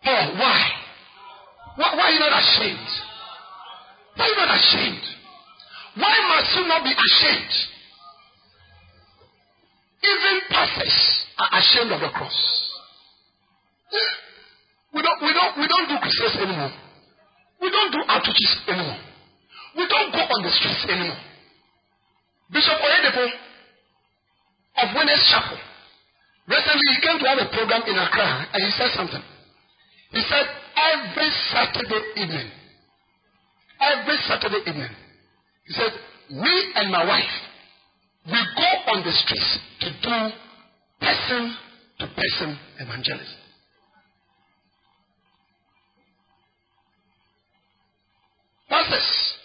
[0.03, 0.59] Paul, why?
[1.75, 2.89] Why, why are you not ashamed?
[4.15, 5.18] Why are you not ashamed?
[5.99, 7.53] Why must you not be ashamed?
[9.99, 10.97] Even pastors
[11.37, 12.39] are ashamed of the cross.
[14.95, 16.71] We don't, we don't, we don't do crusades anymore.
[17.61, 19.01] We don't do outreaches anymore.
[19.75, 21.19] We don't go on the streets anymore.
[22.51, 23.25] Bishop Oyedepo
[24.79, 25.59] of Winners Chapel,
[26.47, 29.21] recently he came to have a program in Accra and he said something.
[30.11, 30.47] He said,
[30.79, 32.49] every Saturday evening,
[33.79, 34.95] every Saturday evening,
[35.69, 35.93] he said,
[36.31, 37.35] me and my wife,
[38.25, 40.17] we go on the streets to do
[40.99, 41.55] person
[41.99, 43.37] to person evangelism.
[48.67, 49.35] Pastors,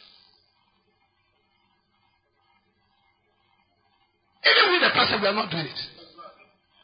[4.49, 5.81] even with the pastor, we are not doing it.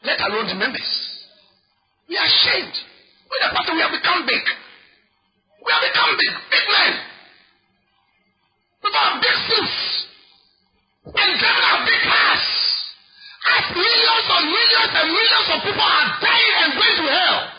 [0.03, 1.17] Let alone the members.
[2.07, 2.77] We are ashamed.
[3.25, 4.43] With the pastor, we have become big.
[5.65, 7.10] We have become big, big men.
[8.83, 9.77] We've big suits.
[11.05, 12.45] And driven our big cars.
[13.41, 17.51] As millions and millions and millions of people are dying and going to hell.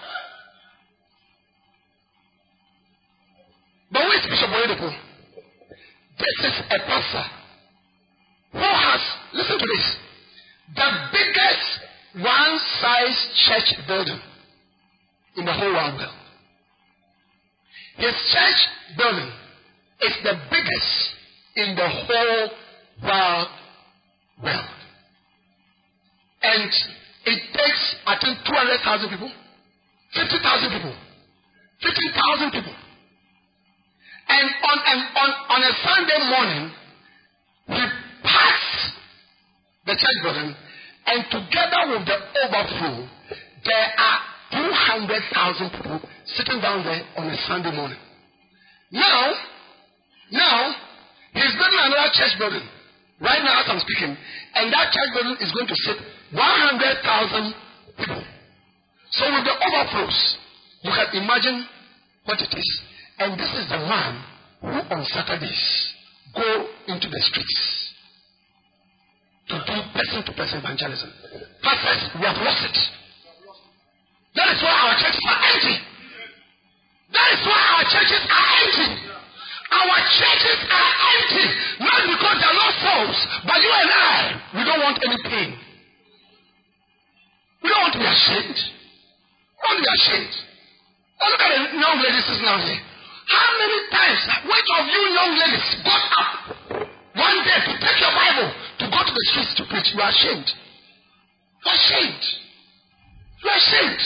[4.83, 4.95] people,
[6.19, 7.25] this is a pastor
[8.53, 9.01] who has,
[9.35, 9.97] listen to this,
[10.77, 14.21] the biggest one size church building
[15.37, 16.01] in the whole world.
[17.97, 19.31] His church building
[20.03, 20.93] is the biggest
[21.57, 22.49] in the whole
[23.03, 23.47] wide
[24.43, 24.79] world.
[26.43, 26.71] And
[27.27, 29.31] it takes, I think, 200,000 people,
[30.15, 30.95] 50,000 people,
[31.83, 32.75] 15,000 people.
[34.29, 36.65] And on, and on, on a Sunday morning,
[37.69, 37.83] he
[38.23, 38.95] passed
[39.87, 40.55] the church building,
[41.07, 43.09] and together with the overflow,
[43.65, 44.19] there are
[44.53, 47.99] 200,000 people sitting down there on a Sunday morning.
[48.91, 49.33] Now,
[50.33, 50.75] now,
[51.37, 52.65] he's building another church building
[53.21, 55.99] right now as I'm speaking, and that church building is going to sit
[56.33, 57.55] 100,000
[58.01, 58.25] people.
[59.13, 60.19] So with the overflows,
[60.83, 61.69] you can imagine
[62.25, 62.71] what it is.
[63.19, 64.25] And this is the man
[64.65, 65.93] who on Saturdays
[66.35, 67.93] go into the streets
[69.53, 71.13] to do person to person evangelism.
[71.61, 72.79] Pastors, we have lost it.
[74.35, 75.77] That is why our churches are empty.
[77.13, 79.13] That is why our churches are empty.
[79.73, 81.47] Our churches are empty.
[81.81, 83.19] Not because there are no souls,
[83.49, 84.17] but you and I,
[84.53, 85.51] we don't want any pain.
[87.63, 88.59] We don't want to be ashamed.
[88.59, 90.35] We don't want to be ashamed.
[91.23, 92.83] Oh, look at the young ladies down here.
[93.33, 96.31] How many times, which of you young ladies got up
[97.15, 99.89] one day to take your Bible to go to the streets to preach?
[99.95, 100.49] You are ashamed.
[101.63, 102.25] You are ashamed.
[103.41, 104.03] You are ashamed.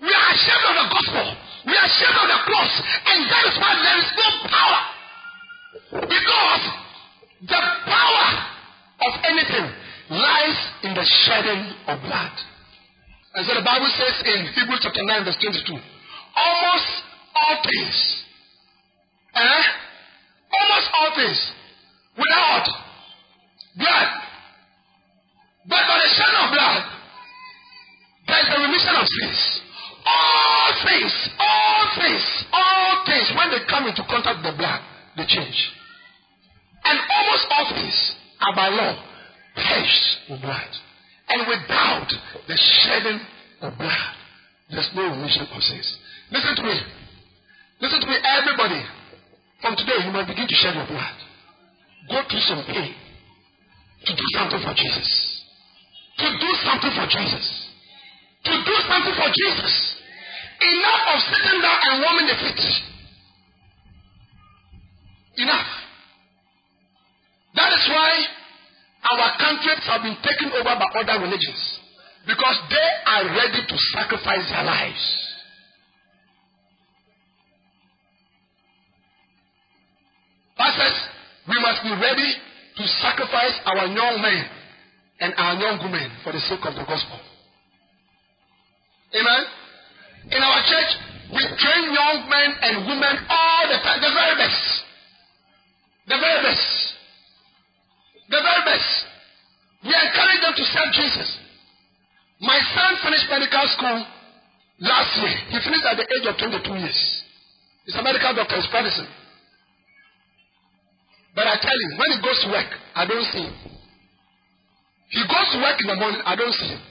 [0.00, 1.26] We are ashamed of the gospel.
[1.66, 2.72] We are ashamed of the cross.
[3.10, 4.80] And that is why there is no power.
[6.06, 6.62] Because
[7.42, 8.26] the power
[9.02, 9.66] of anything
[10.10, 12.34] lies in the shedding of blood.
[13.34, 16.90] And so the Bible says in Hebrews chapter 9, verse 22, almost
[17.34, 18.24] all things,
[19.34, 19.62] eh?
[20.56, 21.38] Almost all things
[22.16, 22.66] without
[23.76, 24.08] blood.
[25.68, 26.82] But by the shedding of blood,
[28.26, 29.65] there is the remission of sins.
[30.06, 34.80] All things, all things, all things, when they come into contact with the blood,
[35.16, 35.58] they change.
[36.84, 37.96] And almost all things
[38.40, 38.94] are by law
[39.56, 40.70] purged with blood.
[41.28, 42.06] And without
[42.46, 43.20] the shedding
[43.62, 44.14] of blood,
[44.70, 45.98] there's no remission of sins.
[46.30, 46.76] Listen to me.
[47.80, 48.82] Listen to me, everybody.
[49.60, 51.16] From today, you must begin to shed your blood.
[52.10, 52.94] Go through some pain
[54.06, 55.08] to do something for Jesus.
[56.18, 57.46] To do something for Jesus.
[58.44, 59.95] To do something for Jesus.
[60.56, 62.64] Enough of sitting down and warming the feet.
[65.36, 65.68] Enough.
[67.54, 68.12] That is why
[69.04, 71.60] our countries have been taken over by other religions.
[72.26, 75.04] Because they are ready to sacrifice their lives.
[80.56, 80.98] Pastors,
[81.48, 82.32] we must be ready
[82.76, 84.44] to sacrifice our young men
[85.20, 87.20] and our young women for the sake of the gospel.
[89.14, 89.44] Amen?
[90.30, 90.90] In our church,
[91.32, 94.64] we train young men and women all the time, the very best.
[96.06, 96.66] The very best.
[98.30, 98.90] The very best.
[99.86, 101.28] We encourage them to serve Jesus.
[102.40, 103.98] My son finished medical school
[104.82, 105.34] last year.
[105.50, 107.00] He finished at the age of 22 years.
[107.86, 109.06] He's a medical doctor, he's practicing.
[111.34, 113.54] But I tell you, when he goes to work, I don't see him.
[115.10, 116.82] He goes to work in the morning, I don't see him.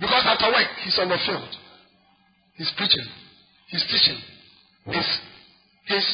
[0.00, 1.52] Because after work, he's on the field.
[2.58, 3.06] He's preaching.
[3.70, 4.18] He's teaching.
[4.90, 5.10] He's,
[5.86, 6.08] he's,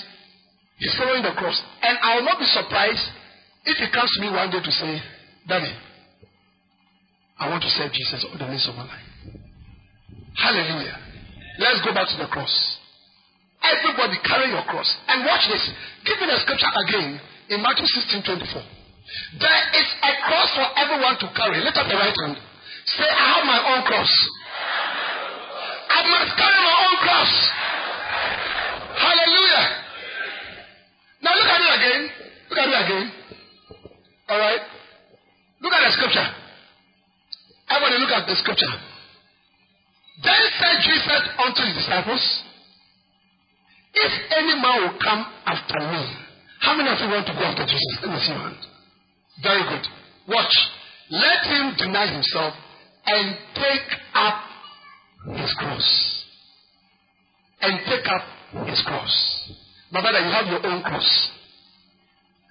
[0.76, 1.56] he's following the cross.
[1.82, 3.08] And I will not be surprised
[3.64, 5.00] if he comes to me one day to say,
[5.48, 5.72] Daddy,
[7.40, 9.08] I want to serve Jesus all the days of my life.
[10.36, 10.98] Hallelujah.
[11.58, 12.52] Let's go back to the cross.
[13.64, 14.88] Everybody carry your cross.
[15.08, 15.64] And watch this.
[16.04, 18.60] Give me the scripture again in Matthew 16 24.
[19.40, 21.64] There is a cross for everyone to carry.
[21.64, 22.36] Lift up the right hand.
[22.84, 24.12] Say, I have my own cross.
[25.94, 27.32] I must carry my own cross.
[28.98, 29.64] Hallelujah.
[31.22, 32.02] Now look at it again.
[32.50, 33.04] Look at it again.
[34.28, 34.62] All right.
[35.62, 36.28] Look at the scripture.
[37.70, 38.74] Everybody look at the scripture.
[40.22, 42.22] Then said Jesus unto his disciples,
[43.94, 46.02] If any man will come after me,
[46.60, 47.98] how many of you want to go after Jesus?
[48.02, 48.62] Let me see your hand.
[49.42, 49.84] Very good.
[50.28, 50.54] Watch.
[51.10, 52.54] Let him deny himself
[53.06, 54.53] and take up
[55.32, 56.24] his cross.
[57.60, 59.52] And take up his cross.
[59.90, 61.30] My brother, you have your own cross.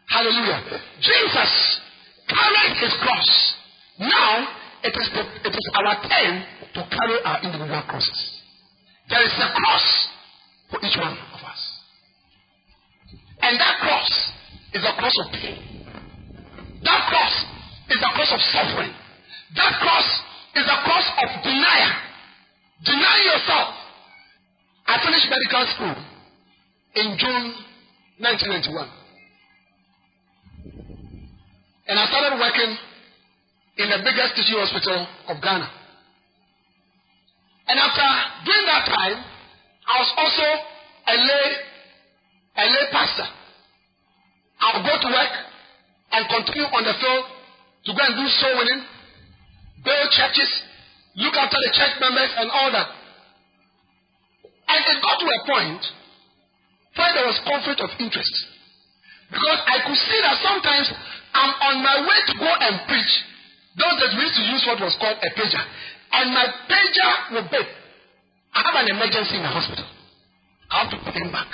[0.10, 0.82] Hallelujah.
[1.02, 1.82] Jesus
[2.28, 3.54] carried his cross.
[4.00, 4.48] Now
[4.84, 8.42] it is, the, it is our turn to carry our individual crosses.
[9.10, 10.08] There is a cross
[10.72, 11.62] for each one of us.
[13.42, 14.32] And that cross
[14.74, 15.84] is a cross of pain.
[16.84, 17.36] That cross
[17.90, 18.94] is a cross of suffering.
[19.56, 20.08] That cross
[20.56, 22.13] is a cross of denial.
[22.84, 23.70] Denying yourself.
[24.88, 25.96] I finished medical school
[26.96, 27.46] in June
[28.20, 28.92] 1991.
[31.88, 32.72] And I started working
[33.78, 35.70] in the biggest teaching hospital of Ghana.
[37.68, 38.08] And after
[38.46, 39.16] doing that time,
[39.88, 40.48] I was also
[41.08, 41.48] a lay,
[42.58, 43.28] a lay pastor.
[44.60, 45.34] I would go to work
[46.12, 47.24] and continue on the field
[47.86, 48.84] to go and do soul winning,
[49.84, 50.52] build churches,
[51.18, 52.90] look after the church members and all that.
[54.68, 55.84] And it got to a point
[56.98, 58.34] where there was conflict of interest.
[59.30, 60.88] Because I could see that sometimes
[61.34, 63.14] I'm on my way to go and preach.
[63.74, 65.64] Those that used to use what was called a pager.
[66.14, 67.70] And my pager will beep.
[68.54, 69.86] I have an emergency in the hospital.
[70.70, 71.50] I have to put him back.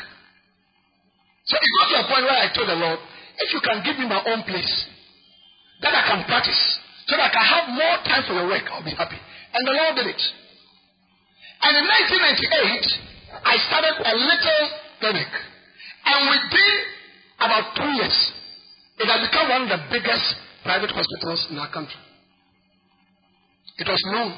[1.48, 3.00] So it got to a point where I told the Lord,
[3.40, 4.70] if you can give me my own place,
[5.82, 6.60] that I can practice,
[7.08, 9.16] so that I can have more time for your work, I'll be happy.
[9.54, 10.22] And the Lord did it.
[11.62, 14.64] And in 1998, I started a little
[15.00, 15.32] clinic.
[16.06, 16.76] And within
[17.40, 18.18] about two years,
[19.00, 20.26] it had become one of the biggest
[20.64, 22.00] private hospitals in our country.
[23.80, 24.36] It was known.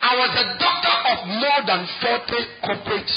[0.00, 2.34] I was a doctor of more than 40
[2.66, 3.12] corporate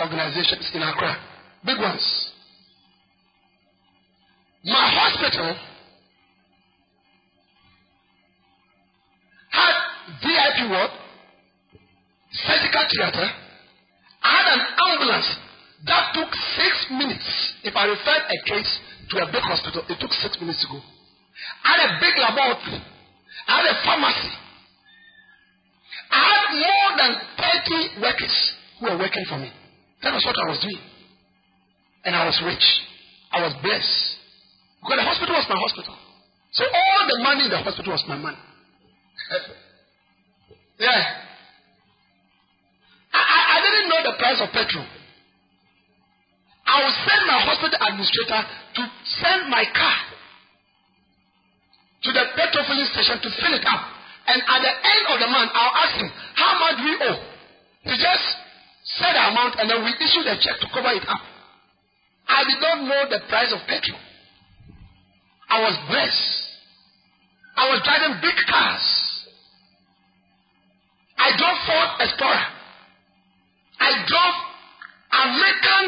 [0.00, 1.16] organizations in Accra.
[1.64, 2.32] Big ones.
[4.64, 5.56] My hospital
[10.22, 10.90] VIP ward,
[12.32, 13.26] surgical theater.
[14.22, 15.28] I had an ambulance
[15.86, 17.28] that took six minutes.
[17.62, 18.72] If I referred a case
[19.10, 20.80] to a big hospital, it took six minutes to go.
[21.64, 22.82] I had a big laboratory.
[23.46, 24.32] I had a pharmacy.
[26.10, 27.12] I had more than
[27.96, 28.36] 30 workers
[28.80, 29.52] who were working for me.
[30.02, 30.82] That was what I was doing.
[32.04, 32.66] And I was rich.
[33.32, 34.18] I was blessed.
[34.82, 35.94] Because the hospital was my hospital.
[36.52, 38.38] So all the money in the hospital was my money.
[40.78, 41.02] yeah.
[43.12, 44.86] I, I, I didn't know the price of petrol.
[46.68, 48.40] I will send my hospital administrator
[48.76, 48.82] to
[49.24, 49.98] send my car
[52.04, 53.82] to the petrol filling station to fill it up.
[54.28, 57.20] And at the end of the month, I'll ask him, how much we owe?
[57.88, 58.26] He just
[59.00, 61.24] said the amount and then we issue the check to cover it up.
[62.28, 63.98] I did not know the price of petrol.
[65.48, 66.28] I was blessed.
[67.56, 69.07] I was driving big cars.
[71.28, 72.46] I drove Ford Explorer.
[73.84, 74.36] I drove
[75.12, 75.84] American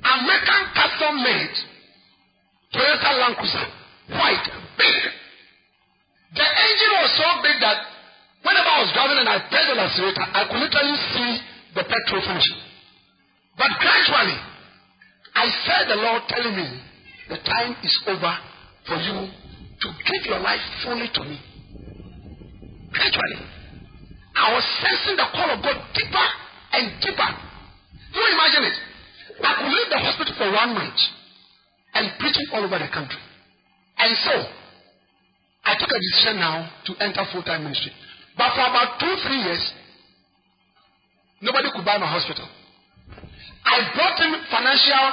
[0.00, 1.56] American custom made
[2.72, 3.66] Toyota Land Cruiser,
[4.08, 4.46] white,
[4.80, 5.00] big.
[6.32, 7.78] The engine was so big that
[8.40, 11.30] whenever I was driving and I pressed on the accelerator, I could literally see
[11.76, 12.56] the petrol function.
[13.56, 14.38] But gradually,
[15.36, 16.68] I felt the Lord telling me,
[17.28, 18.32] the time is over
[18.88, 21.36] for you to give your life fully to me.
[22.92, 23.57] Gradually,
[24.38, 26.26] I was sensing the call of God deeper
[26.78, 27.30] and deeper.
[28.14, 28.76] You imagine it?
[29.42, 31.00] I could leave the hospital for one month
[31.94, 33.18] and preaching all over the country.
[33.98, 34.34] And so,
[35.66, 37.90] I took a decision now to enter full time ministry.
[38.38, 39.62] But for about two, three years,
[41.42, 42.46] nobody could buy my hospital.
[43.66, 45.04] I brought in financial,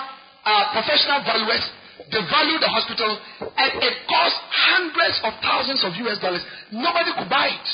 [0.46, 1.66] uh, professional valuers.
[2.14, 6.46] They valued the hospital, and it cost hundreds of thousands of US dollars.
[6.72, 7.68] Nobody could buy it.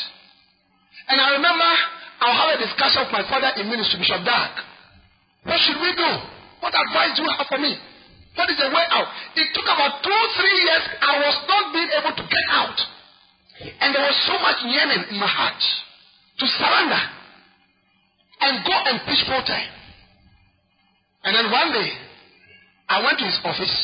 [1.12, 1.72] And I remember
[2.24, 4.64] I'll have a discussion with my father in ministry, Bishop Dag.
[5.44, 6.12] What should we do?
[6.64, 7.76] What advice do you have for me?
[8.40, 9.12] What is the way out?
[9.36, 10.84] It took about two, three years.
[11.04, 12.80] I was not being able to get out.
[13.84, 15.60] And there was so much yearning in my heart
[16.40, 17.04] to surrender
[18.48, 19.72] and go and preach full time.
[21.28, 21.92] And then one day,
[22.88, 23.76] I went to his office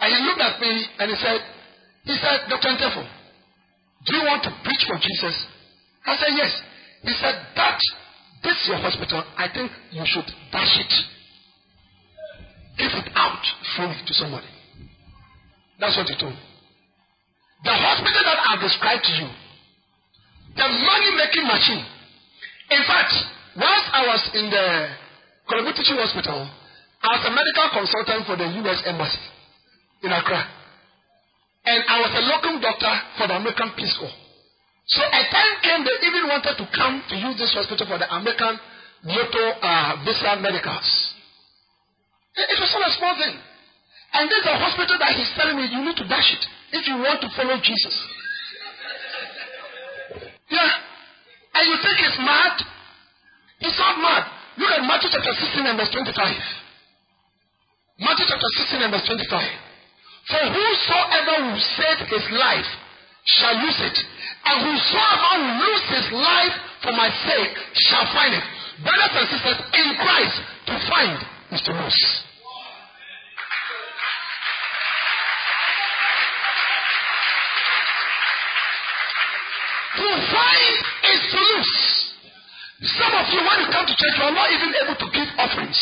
[0.00, 1.38] and he looked at me and he said,
[2.04, 2.74] he said, Dr.
[2.74, 3.06] Ntefo,
[4.04, 5.53] do you want to preach for Jesus?
[6.04, 6.52] I said, yes.
[7.02, 7.78] He said, that
[8.42, 9.24] this is your hospital.
[9.36, 10.92] I think you should dash it.
[12.76, 13.40] Give it out
[13.76, 14.46] freely to somebody.
[15.80, 16.44] That's what he told me.
[17.64, 19.28] The hospital that I've described to you,
[20.56, 21.84] the money making machine.
[22.70, 23.12] In fact,
[23.56, 24.66] whilst I was in the
[25.48, 26.44] Kolegu Teaching Hospital,
[27.02, 28.82] I was a medical consultant for the U.S.
[28.84, 29.24] Embassy
[30.02, 30.44] in Accra.
[31.64, 34.23] And I was a local doctor for the American Peace Corps.
[34.86, 38.08] So a time came they even wanted to come to use this hospital for the
[38.12, 38.60] American
[39.04, 40.88] Moto uh, Visa Medicals.
[42.36, 43.36] It, it was not a small thing.
[44.14, 46.44] And there's a hospital that he's telling me you need to dash it
[46.76, 47.96] if you want to follow Jesus.
[50.52, 50.70] Yeah.
[51.54, 52.54] And you think he's mad?
[53.58, 54.22] He's not mad.
[54.58, 56.14] Look at Matthew chapter 16 and verse 25.
[58.04, 59.64] Matthew chapter 16 and verse 25.
[60.28, 62.70] For whosoever will save his life
[63.24, 63.96] shall lose it,
[64.44, 67.54] and whosoever lose his life for my sake
[67.88, 68.44] shall find it.
[68.82, 70.36] Brothers and sisters, in Christ,
[70.66, 71.16] to find
[71.52, 72.02] is to lose.
[79.94, 80.76] To find
[81.08, 81.74] is to lose.
[82.84, 85.28] Some of you, when you come to church, you are not even able to give
[85.38, 85.80] offerings.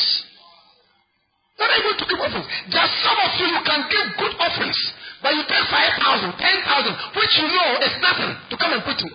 [1.59, 2.47] Not able to give offerings.
[2.71, 4.79] There are some of you, you can give good offerings,
[5.23, 9.14] but you take 5,000, 10,000, which you know is nothing to come and put in.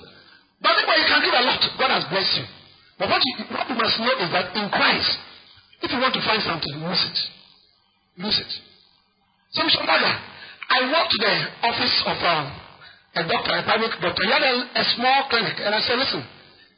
[0.64, 1.60] But anyway, you can give a lot.
[1.76, 2.45] God has blessed you.
[2.95, 5.12] But what you, what you must know is that in Christ,
[5.84, 7.18] if you want to find something, lose it.
[8.24, 8.51] Lose it.
[9.51, 9.84] So, Mr.
[9.84, 10.16] Brother,
[10.72, 11.36] I walked to the
[11.68, 12.45] office of um,
[13.20, 14.24] a doctor, a private doctor.
[14.24, 15.60] He had a, a small clinic.
[15.60, 16.24] And I said, listen,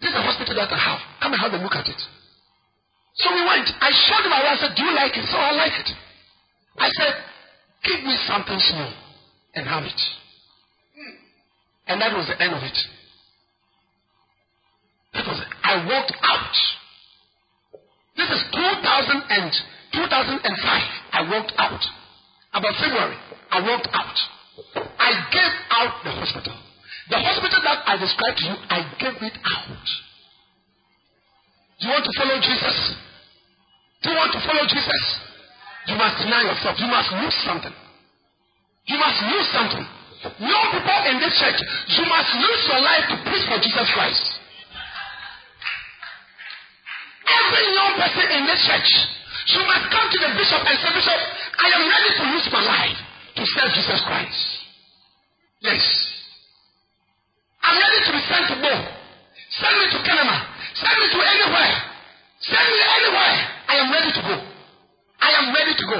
[0.01, 0.99] this is a hospital that I have.
[1.21, 2.01] Come and have a look at it.
[3.13, 3.69] So we went.
[3.77, 4.33] I showed him.
[4.33, 5.25] I said, do you like it?
[5.29, 5.89] So I like it.
[6.81, 7.13] I said,
[7.85, 9.08] give me something small
[9.67, 10.01] and it.
[11.87, 12.77] And that was the end of it.
[15.13, 15.51] That was it.
[15.63, 16.55] I walked out.
[18.15, 19.51] This is 2000 and
[19.93, 20.43] 2005.
[21.11, 21.81] I walked out.
[22.53, 23.17] About February,
[23.51, 24.17] I walked out.
[24.97, 26.57] I gave out the hospital.
[27.09, 29.85] The hospital that I described to you, I gave it out.
[31.79, 32.77] Do you want to follow Jesus?
[34.03, 35.03] Do you want to follow Jesus?
[35.87, 36.75] You must deny yourself.
[36.77, 37.73] You must lose something.
[38.89, 39.85] You must lose something.
[40.41, 41.61] Young people in this church,
[41.93, 44.25] you must lose your life to preach for Jesus Christ.
[47.29, 48.89] Every young person in this church,
[49.53, 52.63] you must come to the bishop and say, Bishop, I am ready to lose my
[52.65, 52.97] life
[53.37, 54.41] to serve Jesus Christ.
[55.61, 55.83] Yes.
[57.61, 58.73] I'm ready to be sent to Bo.
[59.53, 60.37] Send me to Kenema.
[60.73, 61.73] Send me to anywhere.
[62.41, 63.37] Send me anywhere.
[63.69, 64.35] I am ready to go.
[65.21, 65.99] I am ready to go.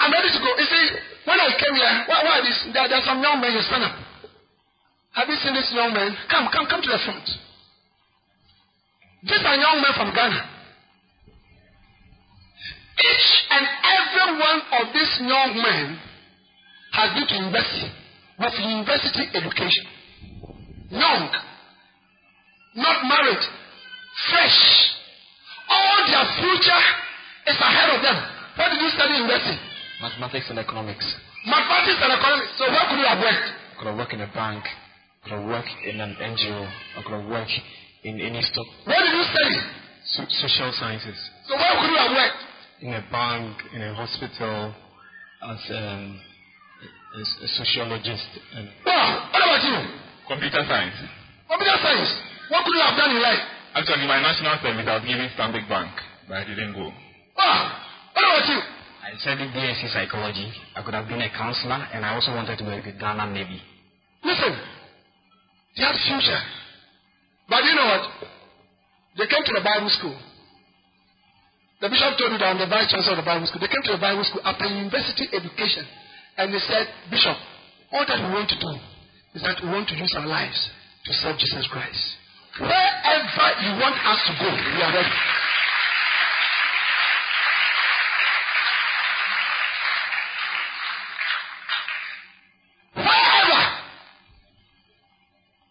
[0.00, 0.48] I'm ready to go.
[0.56, 2.58] You see, when I came here, why, why this?
[2.72, 3.96] There, there are some young men, you stand up.
[5.12, 6.16] Have you seen this young man?
[6.30, 7.26] Come, come, come to the front.
[9.22, 10.40] These are young men from Ghana.
[13.00, 15.98] Each and every one of these young men
[16.92, 17.88] has been to university
[18.38, 19.84] with university education.
[20.90, 21.30] Young,
[22.76, 23.44] not married,
[24.30, 24.60] fresh.
[25.68, 26.82] All their future
[27.46, 28.16] is ahead of them.
[28.56, 29.69] What did you study in university?
[30.00, 31.04] Mathematics and economics.
[31.46, 32.52] Mathematics and economics.
[32.58, 33.48] So where could you have worked?
[33.52, 34.64] I could have worked in a bank.
[34.64, 36.60] I could have worked in an NGO.
[36.96, 37.52] I could have worked
[38.04, 38.66] in any stock.
[38.88, 39.58] Where did you study?
[40.16, 41.18] So- social sciences.
[41.48, 42.40] So where could you have worked?
[42.80, 44.72] In a bank, in a hospital,
[45.44, 46.16] as um,
[47.12, 48.28] a, a sociologist.
[48.56, 49.28] And Wow.
[49.32, 49.76] What about you?
[50.28, 50.96] Computer science.
[51.44, 52.10] Computer science.
[52.48, 53.42] What could you have done in life?
[53.76, 55.92] Actually, my national service, I was given Stanbic Bank,
[56.26, 56.88] but I didn't go.
[57.36, 57.60] Wow.
[58.16, 58.58] What about you?
[59.10, 60.46] I studied BSc psychology.
[60.76, 63.58] I could have been a counselor, and I also wanted to work with Ghana Navy.
[64.22, 64.54] Listen.
[65.74, 66.38] They had future.
[67.48, 68.04] But you know what?
[69.18, 70.14] They came to the Bible school.
[71.80, 73.58] The bishop told me that I'm the vice chancellor of the Bible school.
[73.58, 75.82] They came to the Bible school after university education.
[76.38, 77.34] And they said, Bishop,
[77.90, 78.72] all that we want to do
[79.34, 80.70] is that we want to use our lives
[81.06, 81.98] to serve Jesus Christ.
[82.62, 85.14] Wherever you want us to go, we are ready.
[92.94, 93.60] Wherever.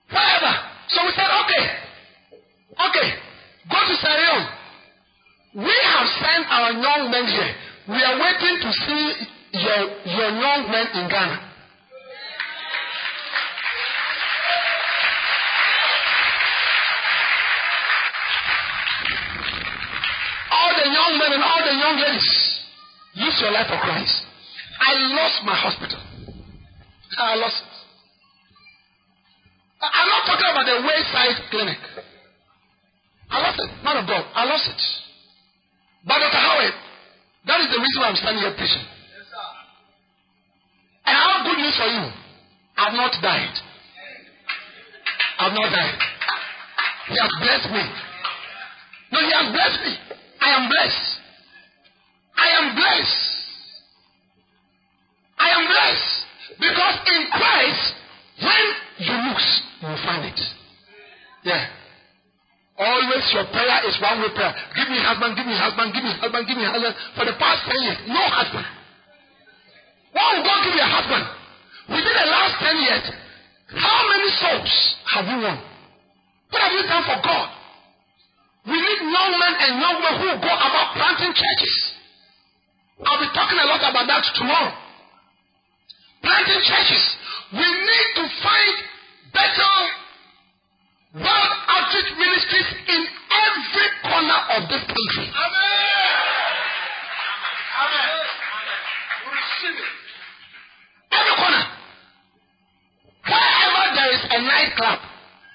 [0.10, 0.54] Wherever.
[0.90, 1.64] So we said, okay.
[2.90, 3.08] Okay.
[3.70, 4.48] Go to Sierra Leone.
[5.66, 7.52] We have sent our young men here.
[7.90, 9.04] We are waiting to see
[9.54, 11.38] your, your young men in Ghana.
[20.52, 22.60] All the young men and all the young ladies,
[23.14, 24.16] use your life for Christ.
[24.80, 26.00] I lost my hospital.
[27.20, 27.76] I lost it.
[29.84, 31.80] I'm not talking about the wayside clinic.
[33.30, 33.72] I lost it.
[33.84, 34.82] Man of God, I lost it.
[36.08, 36.40] But Dr.
[36.40, 36.76] Howard,
[37.48, 38.86] that is the reason why I'm standing here preaching.
[41.06, 42.06] And I have good news for you.
[42.80, 43.56] I've not died.
[45.40, 46.00] I've not died.
[47.12, 47.84] He has blessed me.
[49.12, 49.94] No, he has blessed me.
[50.40, 51.20] I am blessed.
[52.38, 53.30] I am blessed.
[55.40, 56.12] I am blessed.
[56.60, 57.86] Because in Christ,
[58.44, 58.66] when
[59.00, 59.42] you look,
[59.82, 60.40] you will find it.
[61.44, 61.68] Yeah.
[62.78, 64.54] Always your prayer is one way prayer.
[64.76, 66.96] Give me husband, give me husband, give me husband, give me husband.
[67.16, 68.68] For the past 10 years, no husband.
[70.14, 71.26] Why would God give you a husband?
[71.90, 73.06] Within the last 10 years,
[73.78, 74.74] how many souls
[75.14, 75.58] have you won?
[76.50, 77.48] What have you done for God?
[78.70, 81.76] We need young men and young women who go about planting churches.
[83.06, 84.74] I'll be talking a lot about that tomorrow.
[86.22, 87.04] Planting churches.
[87.54, 88.76] We need to find
[89.34, 89.82] Bethel
[91.16, 95.26] world outreach ministries in every corner of this country.
[101.10, 101.64] Every corner.
[103.26, 105.00] Wherever there is a nightclub,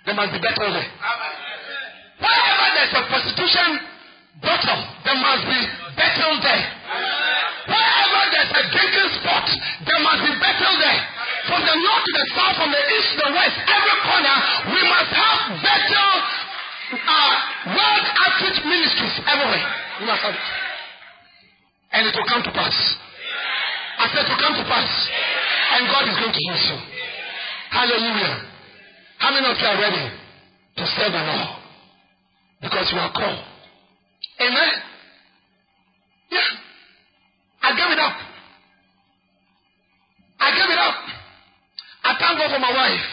[0.07, 0.91] there must be better there.
[2.19, 3.69] Wherever there is a prostitution
[4.43, 5.61] bottom, there must be
[5.95, 6.65] better there.
[7.71, 9.47] Wherever there is a drinking spot,
[9.87, 11.14] there must be better there.
[11.45, 14.37] From the north to the south, from the east to the west, every corner,
[14.73, 16.13] we must have Bethel
[17.05, 17.33] uh,
[17.69, 19.67] world outreach ministries everywhere.
[20.01, 20.49] We must have it.
[21.93, 22.77] And it will come to pass.
[23.99, 24.91] I said it will come to pass.
[25.77, 26.79] And God is going to use you.
[27.71, 28.35] Hallelujah.
[29.19, 30.05] How many of you are ready
[30.77, 31.51] to serve the Lord?
[32.63, 33.45] Because you are called.
[34.41, 34.73] Amen.
[36.31, 36.51] Yeah.
[37.63, 38.17] I gave it up.
[40.41, 41.14] I gave it up.
[42.15, 43.07] I thank God for my wife.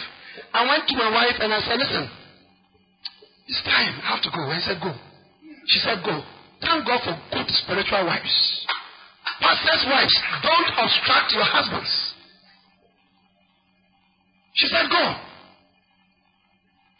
[0.54, 2.06] I went to my wife and I said, listen,
[3.48, 3.98] it's time.
[3.98, 4.46] I have to go.
[4.46, 4.94] I said, go.
[5.66, 6.22] She said, go.
[6.62, 8.30] Thank God for good spiritual wives.
[9.42, 10.14] Pastors' wives,
[10.46, 11.90] don't obstruct your husbands.
[14.54, 15.04] She said, go.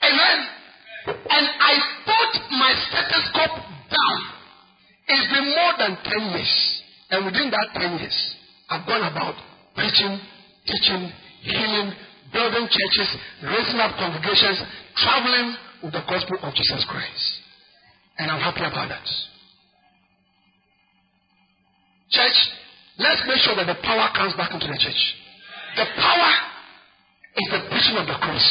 [0.03, 0.39] Amen.
[1.07, 1.73] And I
[2.03, 4.19] put my stethoscope down.
[5.07, 6.83] It's been more than 10 years.
[7.11, 8.37] And within that 10 years,
[8.71, 9.37] I've gone about
[9.77, 10.19] preaching,
[10.67, 11.93] teaching, healing,
[12.33, 13.09] building churches,
[13.43, 14.63] raising up congregations,
[14.97, 17.25] traveling with the gospel of Jesus Christ.
[18.19, 19.07] And I'm happy about that.
[22.13, 22.39] Church,
[22.99, 25.03] let's make sure that the power comes back into the church.
[25.77, 26.33] The power
[27.35, 28.47] is the preaching of the cross.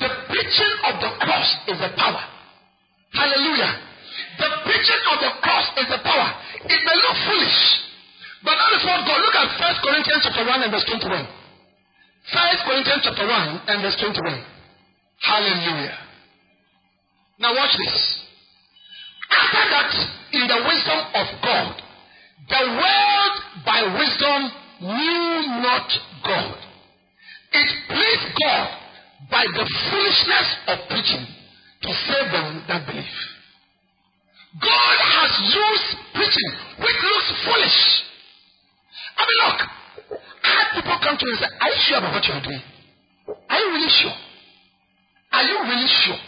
[0.00, 2.24] The preaching of the cross is the power.
[3.12, 3.72] Hallelujah.
[4.40, 6.28] The preaching of the cross is the power.
[6.64, 7.60] It may look foolish,
[8.40, 9.20] but that is what God.
[9.20, 11.41] Look at 1 Corinthians chapter 1 and verse 21.
[12.30, 14.44] 1 Corinthians chapter 1 and verse 21.
[15.20, 15.98] Hallelujah.
[17.40, 17.96] Now watch this.
[19.30, 19.90] After that,
[20.32, 21.82] in the wisdom of God,
[22.48, 23.34] the world
[23.66, 24.40] by wisdom
[24.82, 25.88] knew not
[26.24, 26.58] God.
[27.52, 28.68] It pleased God
[29.30, 31.26] by the foolishness of preaching
[31.82, 33.18] to save them that believe.
[34.60, 37.80] God has used preaching, which looks foolish.
[39.16, 42.24] I mean, look, had people come to me and say, Are you sure about what
[42.26, 42.64] you're doing?
[43.48, 44.16] Are you really sure?
[45.32, 46.20] Are you really sure?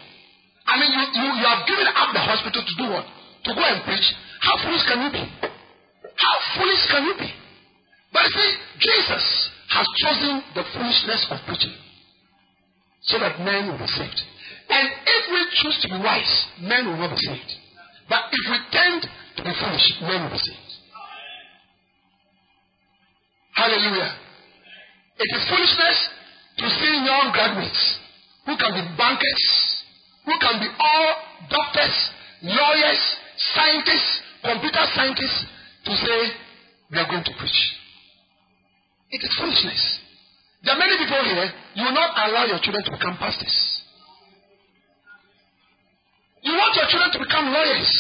[0.65, 3.05] I mean, you, you, you have given up the hospital to do what?
[3.05, 4.07] To go and preach.
[4.41, 5.25] How foolish can you be?
[6.17, 7.31] How foolish can you be?
[8.13, 8.51] But see,
[8.81, 9.25] Jesus
[9.75, 11.75] has chosen the foolishness of preaching
[13.03, 14.21] so that men will be saved.
[14.71, 17.53] And if we choose to be wise, men will not be saved.
[18.09, 20.64] But if we tend to be foolish, men will be saved.
[23.55, 24.13] Hallelujah.
[25.19, 25.99] It is foolishness
[26.59, 27.99] to see young graduates
[28.47, 29.45] who can be bankers,
[30.27, 31.09] who can be all
[31.51, 31.97] doctors,
[32.43, 33.01] lawyers,
[33.55, 35.47] scientists, computer scientists,
[35.87, 36.19] to say,
[36.91, 37.61] we are going to preach.
[39.11, 40.01] It is foolishness.
[40.65, 43.55] There are many people here, you will not allow your children to become pastors.
[46.43, 47.93] You want your children to become lawyers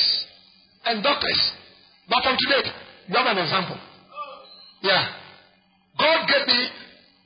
[0.84, 1.40] and doctors.
[2.08, 2.68] But from today,
[3.08, 3.78] you have an example.
[4.82, 5.23] Yeah.
[5.98, 6.60] God gave me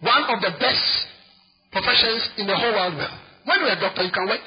[0.01, 0.85] one of the best
[1.73, 3.01] professions in the whole world.
[3.45, 4.41] When you're a doctor, you can work.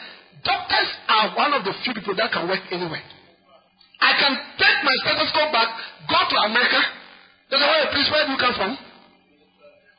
[0.45, 3.01] Doctors are one of the few people that can work anywhere.
[4.01, 5.69] I can take my stethoscope back,
[6.09, 6.81] go to America.
[7.49, 8.71] They say, hey, where do you come from?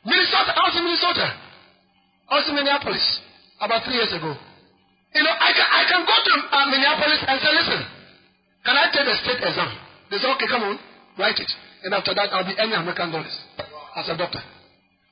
[0.03, 0.51] Minnesota.
[0.51, 1.27] I was in Minnesota.
[2.27, 3.05] I was in Minneapolis
[3.63, 4.35] about three years ago.
[5.15, 7.81] You know, I can, I can go to uh, Minneapolis and say, listen,
[8.67, 9.71] can I take the state exam?
[10.11, 10.77] They say, okay, come on,
[11.19, 11.51] write it.
[11.85, 13.37] And after that, I'll be earning American dollars
[13.97, 14.43] as a doctor.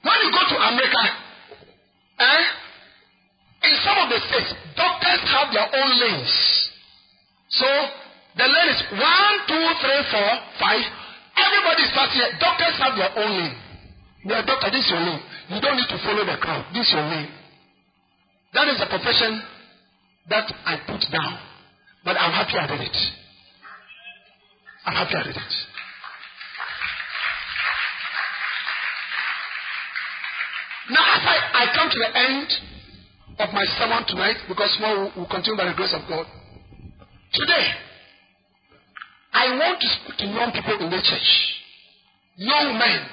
[0.02, 1.02] When you go to America,
[2.18, 2.42] eh,
[3.68, 6.32] in some of the states, doctors have their own lanes.
[7.50, 7.68] So
[8.36, 10.84] the lane is one, two, three, four, five.
[11.36, 12.30] Everybody starts here.
[12.40, 13.56] Doctors have their own lane.
[14.24, 15.22] You're a doctor, this is your lane.
[15.48, 16.64] You don't need to follow the crowd.
[16.72, 17.28] This is your lane.
[18.52, 19.42] That is the profession
[20.28, 21.38] that I put down.
[22.04, 22.96] But I'm happy I did it.
[24.86, 25.52] I'm happy I did it.
[30.88, 32.48] Now, as I, I come to the end
[33.38, 36.26] of my sermon tonight, because more will, will continue by the grace of God.
[37.32, 37.66] Today,
[39.32, 41.30] I want to speak to young people in the church,
[42.36, 43.06] young men,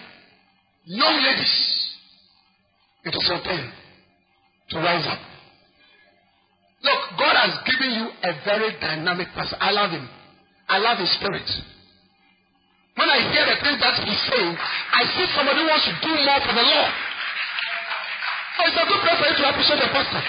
[0.85, 1.55] young ladies.
[3.05, 3.71] It is your turn
[4.69, 5.19] to rise up.
[6.83, 9.57] Look, God has given you a very dynamic person.
[9.59, 10.07] I love him.
[10.67, 11.47] I love his spirit.
[12.95, 16.11] When I hear the things that he's saying, I see somebody who wants to do
[16.17, 16.93] more for the Lord.
[18.57, 20.23] So it's a good place for you to appreciate the pastor.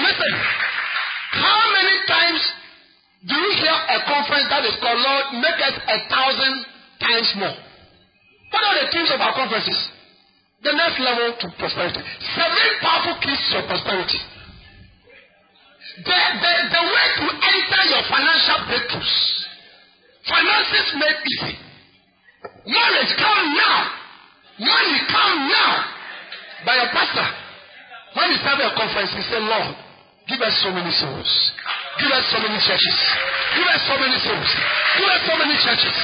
[0.00, 0.32] Listen,
[1.36, 2.40] how many times
[3.28, 6.54] do you hear a conference that is called Lord, make us a thousand
[7.04, 7.56] times more?
[8.48, 9.76] What are the themes of our conferences?
[10.64, 12.00] The next level to prosperity.
[12.32, 14.20] Seven powerful keys to prosperity.
[16.00, 19.45] The, the, the way to enter your financial breakthroughs.
[20.26, 21.54] Finances made easy.
[22.66, 23.78] Marriage come now.
[24.58, 25.72] Money come now.
[26.66, 27.28] By your pastor.
[28.18, 29.76] When he started a conference, he said, Lord,
[30.26, 31.30] give us so many souls.
[32.00, 32.96] Give us so many churches.
[33.54, 34.50] Give us so many souls.
[34.98, 35.96] Give us so many churches.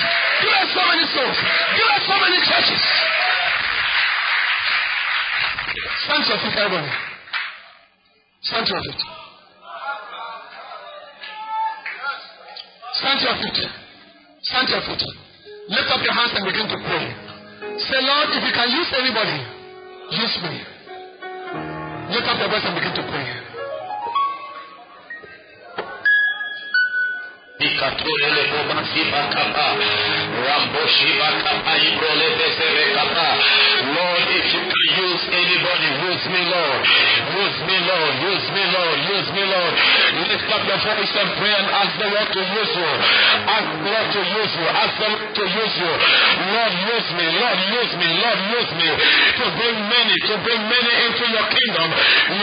[0.45, 1.39] Give us so many souls.
[1.75, 2.83] Give us so many churches.
[6.05, 6.93] Stand to feet, everybody.
[8.43, 9.01] Stand to feet.
[12.95, 13.82] Stand to feet.
[14.53, 15.01] Stand your feet.
[15.73, 17.09] Lift up your hands and begin to pray.
[17.89, 19.41] Say, Lord, if you can use anybody,
[20.13, 20.61] use me.
[22.13, 23.52] Lift up your voice and begin to pray.
[27.83, 29.67] Boba siba kapa,
[30.47, 31.75] rambo shiba kapa,
[32.95, 33.29] kapa.
[33.83, 36.81] Lord, if you can use anybody, use me, Lord.
[37.43, 38.15] Use me, Lord.
[38.23, 38.99] Use me, Lord.
[39.11, 39.75] Use me, Lord.
[40.31, 42.91] Lift up your voice and pray and ask the Lord to use you.
[43.51, 44.67] Ask the Lord to use you.
[44.71, 45.93] Ask the Lord to use you.
[46.55, 47.27] Lord, use me.
[47.35, 48.09] Lord, use me.
[48.23, 48.89] Lord, use me
[49.43, 51.89] to bring many, to bring many into your kingdom.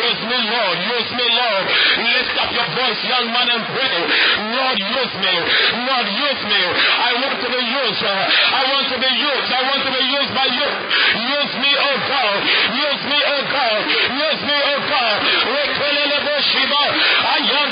[0.04, 0.78] Use me, Lord.
[1.00, 1.66] Use me, Lord.
[2.12, 3.96] Lift up your voice, young man, and pray.
[4.60, 5.29] Lord, use me.
[5.38, 6.62] Lord, use me.
[6.64, 8.04] I want to be used.
[8.04, 9.50] I want to be used.
[9.54, 10.70] I want to be used by you.
[11.40, 12.40] Use me, oh God.
[12.74, 13.82] Use me, oh God.
[14.26, 15.18] Use me, oh God.
[15.54, 16.84] Rekelele boshiba.
[17.34, 17.70] Ayan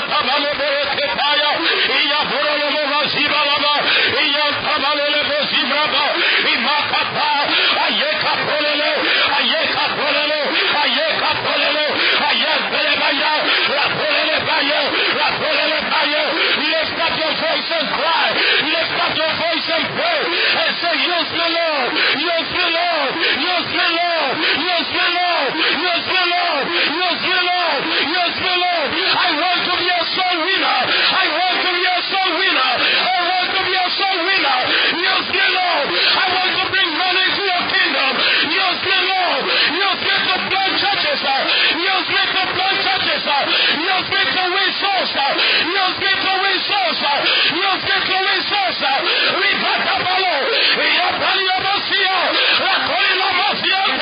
[43.18, 43.54] resources.
[43.78, 45.12] Use me to resource.
[45.66, 47.02] Use me to resource.
[47.50, 48.82] Use me to resource.
[49.42, 50.34] Ripata palo.
[50.78, 52.16] Yapali yabasia.
[52.62, 53.97] Lakoli labasia.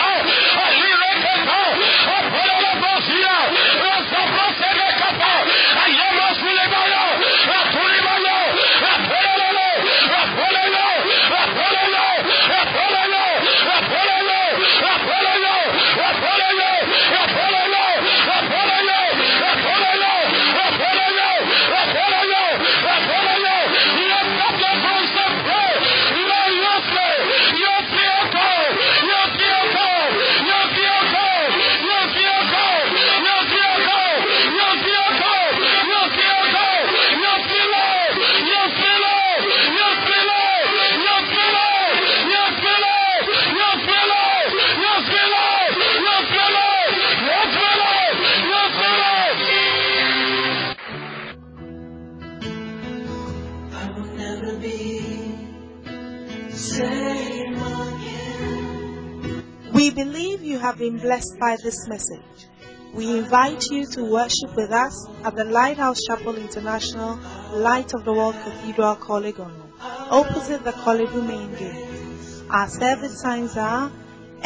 [60.86, 62.46] Been blessed by this message.
[62.94, 67.18] We invite you to worship with us at the Lighthouse Chapel International,
[67.54, 72.44] Light of the World Cathedral, Korle Gonno, opposite the Korle Bu main gate.
[72.50, 73.90] Our service times are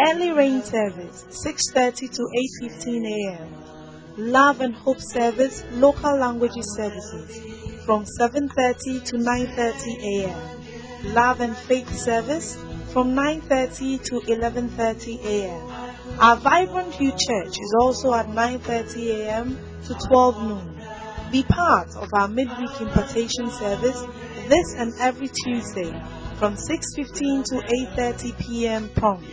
[0.08, 2.22] early rain service 6:30 to
[2.62, 3.54] 8:15 a.m.
[4.16, 11.14] Love and Hope service local languages services from 7:30 to 9:30 a.m.
[11.14, 12.56] Love and Faith service
[12.94, 15.89] from 9:30 to 11:30 a.m.
[16.18, 19.58] Our Vibrant Youth Church is also at 9:30 a.m.
[19.86, 20.76] to 12 noon.
[21.30, 24.02] Be part of our midweek impartation service
[24.48, 25.92] this and every Tuesday
[26.36, 27.56] from 6:15 to
[27.96, 28.88] 8:30 p.m.
[28.94, 29.30] prompt.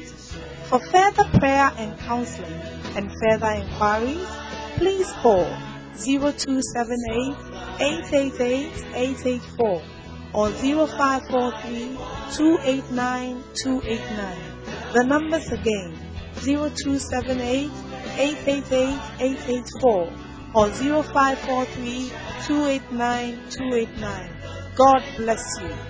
[0.70, 2.62] For further prayer and counseling
[2.96, 4.28] and further inquiries,
[4.76, 5.48] please call
[5.96, 7.36] 0278
[7.80, 9.82] 888 884
[10.34, 11.98] or 0543
[12.36, 14.94] 289 289.
[14.94, 16.07] The numbers again
[16.48, 17.70] 0278
[18.18, 20.14] 888 884
[20.56, 22.10] or 0543
[22.48, 24.30] 289 289.
[24.78, 25.88] God bless you.